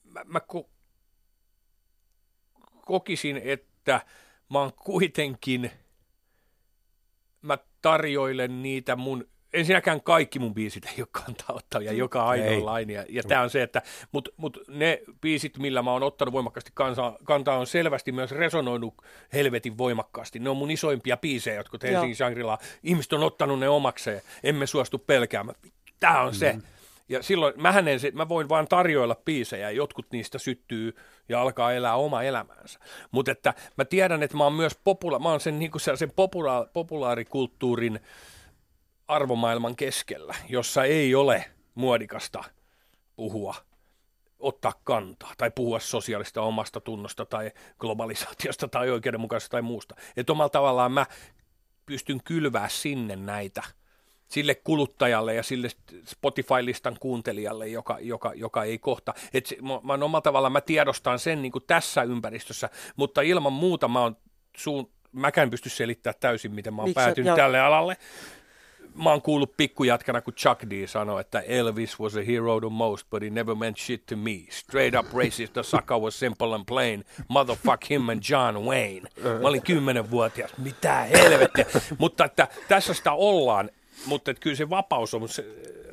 [0.04, 0.70] mä, mä ko,
[2.86, 4.02] kokisin, että
[4.50, 5.72] mä oon kuitenkin,
[7.42, 13.06] mä tarjoilen niitä mun, ensinnäkään kaikki mun biisit ei ole kantaa ottavia, joka ainoa Ja,
[13.10, 13.82] ja tämä on se, että,
[14.12, 18.94] mutta mut ne biisit, millä mä oon ottanut voimakkaasti kansaa, kantaa, on selvästi myös resonoinut
[19.34, 20.40] helvetin voimakkaasti.
[20.40, 21.78] Ne on mun isoimpia biisejä, jotka.
[21.84, 22.58] Helsingin Shangri-La.
[22.84, 25.56] Ihmiset on ottanut ne omakseen, emme suostu pelkäämään.
[26.00, 26.56] Tämä on se.
[27.10, 30.96] Ja silloin mähän en, mä voin vaan tarjoilla biisejä ja jotkut niistä syttyy
[31.30, 32.80] ja alkaa elää oma elämäänsä.
[33.12, 36.70] Mutta että mä tiedän, että mä oon myös popula- mä oon sen, niin sen popula-
[36.74, 38.00] populaarikulttuurin
[39.10, 41.46] arvomaailman keskellä, jossa ei ole
[41.76, 42.44] muodikasta
[43.16, 43.56] puhua,
[44.40, 49.96] ottaa kantaa tai puhua sosiaalista omasta tunnosta tai globalisaatiosta tai oikeudenmukaisesta tai muusta.
[50.18, 51.06] Että omalla tavallaan mä
[51.86, 53.64] pystyn kylvää sinne näitä
[54.28, 55.68] sille kuluttajalle ja sille
[56.06, 59.14] Spotify-listan kuuntelijalle, joka, joka, joka ei kohta.
[59.34, 63.54] Et se, mä, mä omalla tavallaan, mä tiedostan sen niin kuin tässä ympäristössä, mutta ilman
[63.54, 64.18] muuta mä oon
[64.58, 67.98] suun, mäkään pysty selittämään täysin, miten mä oon Miksi päätynyt tälle alalle.
[69.04, 73.10] Mä oon kuullut pikkujatkana, kun Chuck D sanoi, että Elvis was a hero the most,
[73.10, 74.32] but he never meant shit to me.
[74.50, 77.06] Straight up racist, the sucker was simple and plain.
[77.28, 79.10] Motherfuck him and John Wayne.
[79.42, 81.66] Mä olin kymmenenvuotias, mitä helvettiä.
[81.98, 83.70] mutta että tässä sitä ollaan,
[84.06, 85.46] mutta että kyllä se vapaus on se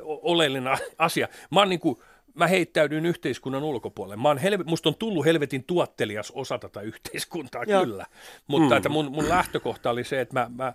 [0.03, 1.27] oleellinen asia.
[1.51, 1.97] Mä oon niin kuin,
[2.33, 4.21] mä heittäydyin yhteiskunnan ulkopuolelle.
[4.21, 7.83] Mä oon helve, musta on tullut helvetin tuottelias osa tätä yhteiskuntaa, Joo.
[7.83, 8.05] kyllä.
[8.47, 8.77] Mutta mm.
[8.77, 10.73] että mun, mun lähtökohta oli se, että mä, mä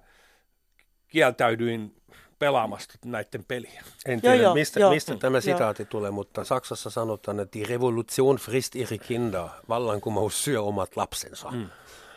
[1.08, 1.94] kieltäydyin
[2.42, 3.82] pelaamasta näiden peliä.
[4.06, 4.90] En tiedä, joo, mistä, joo.
[4.90, 5.40] mistä tämä Joo.
[5.40, 11.50] sitaatti tulee, mutta Saksassa sanotaan, että die Revolution frisst ihre Kinder, vallankumous syö omat lapsensa
[11.50, 11.68] mm.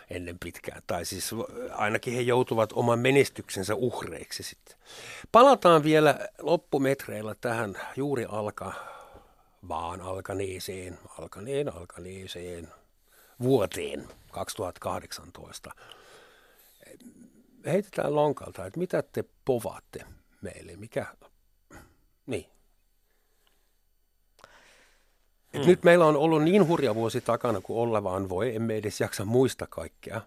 [0.09, 0.81] ennen pitkään.
[0.87, 1.31] Tai siis
[1.71, 4.77] ainakin he joutuvat oman menestyksensä uhreiksi sitten.
[5.31, 8.73] Palataan vielä loppumetreillä tähän juuri alka,
[9.67, 12.67] vaan alkaneeseen, alkaneen, alkaneeseen
[13.41, 15.71] vuoteen 2018
[17.65, 20.05] heitetään lonkalta, että mitä te povaatte
[20.45, 21.05] meille, mikä,
[22.25, 22.45] niin.
[25.53, 25.67] Et mm.
[25.67, 29.25] Nyt meillä on ollut niin hurja vuosi takana kuin olla vaan voi, emme edes jaksa
[29.25, 30.21] muista kaikkea.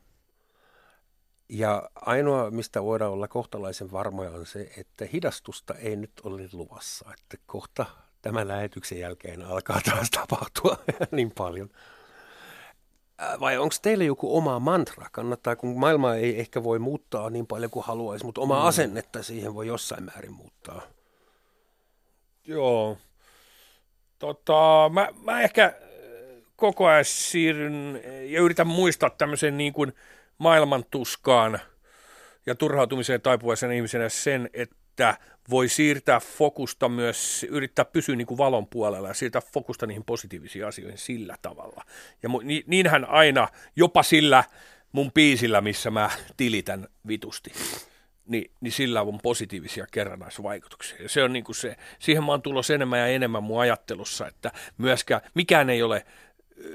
[1.49, 7.11] Ja ainoa, mistä voidaan olla kohtalaisen varmoja, on se, että hidastusta ei nyt ole luvassa.
[7.15, 7.87] Että kohta
[8.23, 10.77] tämän lähetyksen jälkeen alkaa taas tapahtua
[11.11, 11.71] niin paljon.
[13.19, 15.07] Ää, Vai onko teillä joku oma mantra?
[15.13, 19.55] Kannattaa, kun maailma ei ehkä voi muuttaa niin paljon kuin haluaisi, mutta oma asennetta siihen
[19.55, 20.83] voi jossain määrin muuttaa.
[22.45, 22.99] Joo.
[24.19, 25.73] Tota, mä, mä ehkä äh,
[26.57, 29.93] koko ajan siirryn äh, ja yritän muistaa tämmöisen niin kuin
[30.39, 31.59] maailman tuskaan
[32.47, 34.77] ja turhautumiseen taipuvaisen ihmisenä sen, että
[35.51, 40.67] voi siirtää fokusta myös, yrittää pysyä niin kuin valon puolella ja siirtää fokusta niihin positiivisiin
[40.67, 41.85] asioihin sillä tavalla.
[42.23, 44.45] Ja mu, ni, niinhän aina, jopa sillä
[44.93, 47.53] mun biisillä, missä mä tilitän vitusti,
[48.27, 51.03] niin, niin sillä on positiivisia kerrannaisvaikutuksia.
[51.03, 54.27] Ja se on niin kuin se, siihen mä oon tulossa enemmän ja enemmän mun ajattelussa,
[54.27, 56.07] että myöskään mikään ei ole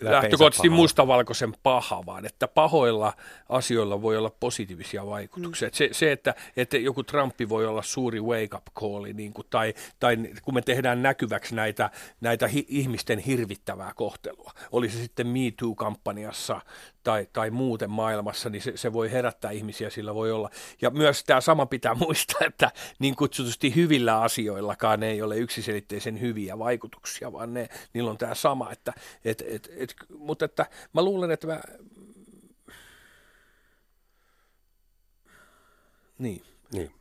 [0.02, 3.14] lähtökohtaisesti mustavalkoisen paha, vaan että pahoilla
[3.50, 5.68] asioilla voi olla positiivisia vaikutuksia.
[5.68, 5.74] Mm.
[5.74, 10.18] Se, se että, että joku Trumpi voi olla suuri wake-up call, niin kuin, tai, tai
[10.42, 11.90] kun me tehdään näkyväksi näitä,
[12.22, 16.62] näitä hi, ihmisten hirvittävää kohtelua, oli se sitten Me Too-kampanjassa
[17.04, 20.50] tai, tai muuten maailmassa, niin se, se voi herättää ihmisiä, sillä voi olla.
[20.82, 26.60] Ja myös tämä sama pitää muistaa, että niin kutsutusti hyvillä asioillakaan ei ole yksiselitteisen hyviä
[26.60, 28.94] vaikutuksia, vaan ne, niillä on tämä sama, että
[29.26, 31.62] et, et, et, mutta että mä luulen, että mä...
[36.20, 36.44] Niin.
[36.74, 36.92] Niin.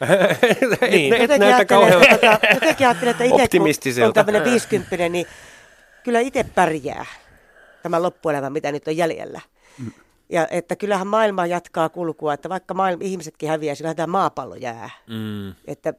[0.90, 1.14] niin.
[1.14, 3.48] Et, jotenkin, ajattelen, tota, jotenkin ajattelen, että itse
[4.00, 5.26] kun on tämmöinen 50 niin
[6.04, 7.06] kyllä itse pärjää
[7.86, 9.40] tämä loppuelämä, mitä nyt on jäljellä.
[9.78, 9.92] Mm.
[10.28, 14.90] Ja että kyllähän maailma jatkaa kulkua, että vaikka maailma, ihmisetkin häviäisi, kyllähän tämä maapallo jää.
[15.06, 15.54] Mm.
[15.66, 15.94] Että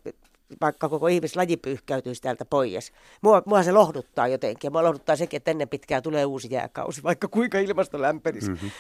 [0.62, 2.92] vaikka koko ihmislaji pyyhkäytyisi täältä pois.
[3.22, 4.72] Mua, mua se lohduttaa jotenkin.
[4.72, 8.50] Mua lohduttaa sekin, että ennen pitkään tulee uusi jääkausi, vaikka kuinka ilmasto lämpenisi.
[8.50, 8.72] Mm-hmm.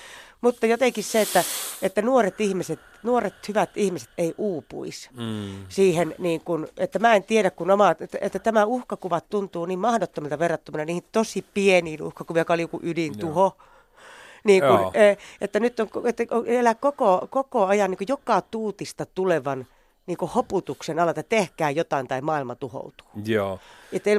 [0.41, 1.43] Mutta jotenkin se, että,
[1.81, 5.65] että nuoret ihmiset, nuoret hyvät ihmiset ei uupuisi mm.
[5.69, 9.79] siihen, niin kun, että mä en tiedä, kun oma, että, että tämä uhkakuvat tuntuu niin
[9.79, 13.41] mahdottomilta verrattuna niihin tosi pieniin uhkakuviin, joka oli joku ydintuho.
[13.41, 13.67] Joo.
[14.43, 19.67] Niin kun, e, että nyt on, että elää koko, koko ajan niin joka tuutista tulevan
[20.07, 23.07] niin kuin hoputuksen alla, että tehkää jotain tai maailma tuhoutuu.
[23.25, 23.59] Joo.
[23.91, 24.09] Että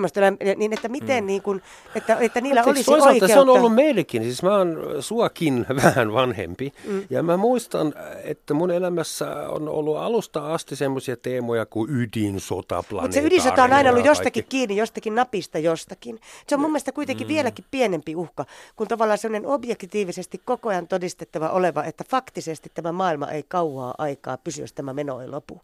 [0.57, 1.27] niin että miten mm.
[1.27, 1.63] niin kuin,
[1.95, 3.35] että, että niillä Anteeksi, olisi toisaalta oikeutta.
[3.35, 7.03] se on ollut meillekin, siis mä oon suakin vähän vanhempi mm.
[7.11, 13.13] ja mä muistan, että mun elämässä on ollut alusta asti semmoisia teemoja kuin ydinsota, Mutta
[13.13, 14.57] se ydinsota on aina ollut jostakin kaikki.
[14.57, 16.21] kiinni, jostakin napista jostakin.
[16.47, 17.29] Se on mun mielestä kuitenkin mm.
[17.29, 18.45] vieläkin pienempi uhka,
[18.77, 24.37] kun tavallaan sellainen objektiivisesti koko ajan todistettava oleva, että faktisesti tämä maailma ei kauaa aikaa
[24.37, 25.61] pysy, jos tämä meno ei lopu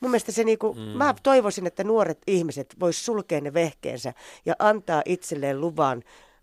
[0.00, 0.80] mun mielestä se niinku, mm.
[0.80, 4.14] mä toivoisin, että nuoret ihmiset vois sulkea ne vehkeensä
[4.46, 6.02] ja antaa itselleen luvan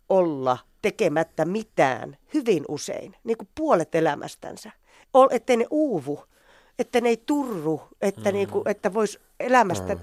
[0.10, 4.72] olla tekemättä mitään hyvin usein, niin kuin puolet elämästänsä.
[5.32, 6.24] Että ne uuvu,
[6.80, 8.34] että ne ei turru, että, mm.
[8.34, 9.95] niinku, että vois elämästä...
[9.95, 10.01] Mm.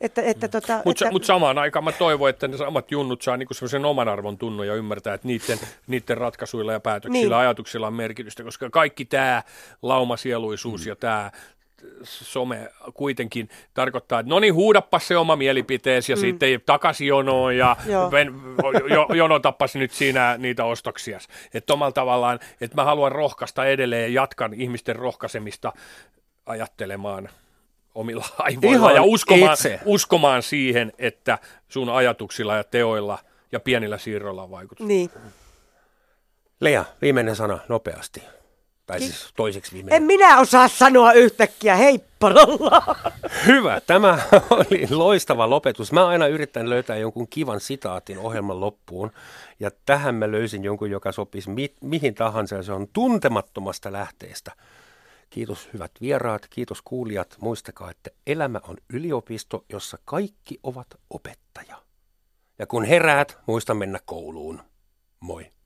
[0.00, 1.12] Että, että, tota, Mutta että...
[1.12, 4.66] mut samaan aikaan mä toivon, että ne samat junnut saa niinku sellaisen oman arvon tunnon
[4.66, 7.32] ja ymmärtää, että niiden, niiden ratkaisuilla ja päätöksillä niin.
[7.32, 9.42] ajatuksilla on merkitystä, koska kaikki tämä
[9.82, 10.88] laumasieluisuus mm.
[10.88, 11.30] ja tämä
[12.02, 16.20] some kuitenkin tarkoittaa, että no niin, huudappa se oma mielipiteesi ja mm.
[16.20, 17.76] sitten takaisin jonoon ja
[18.10, 18.34] ven,
[18.90, 21.18] jo, jonotappas nyt siinä niitä ostoksia.
[21.54, 25.72] Että omalla tavallaan, että mä haluan rohkaista edelleen ja jatkan ihmisten rohkaisemista
[26.46, 27.28] ajattelemaan
[27.94, 29.80] omilla aivoilla Ihan ja uskomaan, itse.
[29.84, 33.18] uskomaan siihen, että sun ajatuksilla ja teoilla
[33.52, 34.86] ja pienillä siirroilla on vaikutus.
[34.86, 35.10] Niin.
[36.60, 38.22] Lea, viimeinen sana nopeasti.
[38.86, 39.96] Tai siis toiseksi viimeinen.
[39.96, 42.96] En minä osaa sanoa yhtäkkiä heipparalla.
[43.46, 44.18] Hyvä, tämä
[44.50, 45.92] oli loistava lopetus.
[45.92, 49.12] Mä aina yritän löytää jonkun kivan sitaatin ohjelman loppuun.
[49.60, 54.52] Ja tähän mä löysin jonkun, joka sopisi mi- mihin tahansa ja se on tuntemattomasta lähteestä.
[55.30, 57.36] Kiitos hyvät vieraat, kiitos kuulijat.
[57.40, 61.82] Muistakaa, että elämä on yliopisto, jossa kaikki ovat opettaja.
[62.58, 64.60] Ja kun heräät, muista mennä kouluun.
[65.20, 65.52] Moi.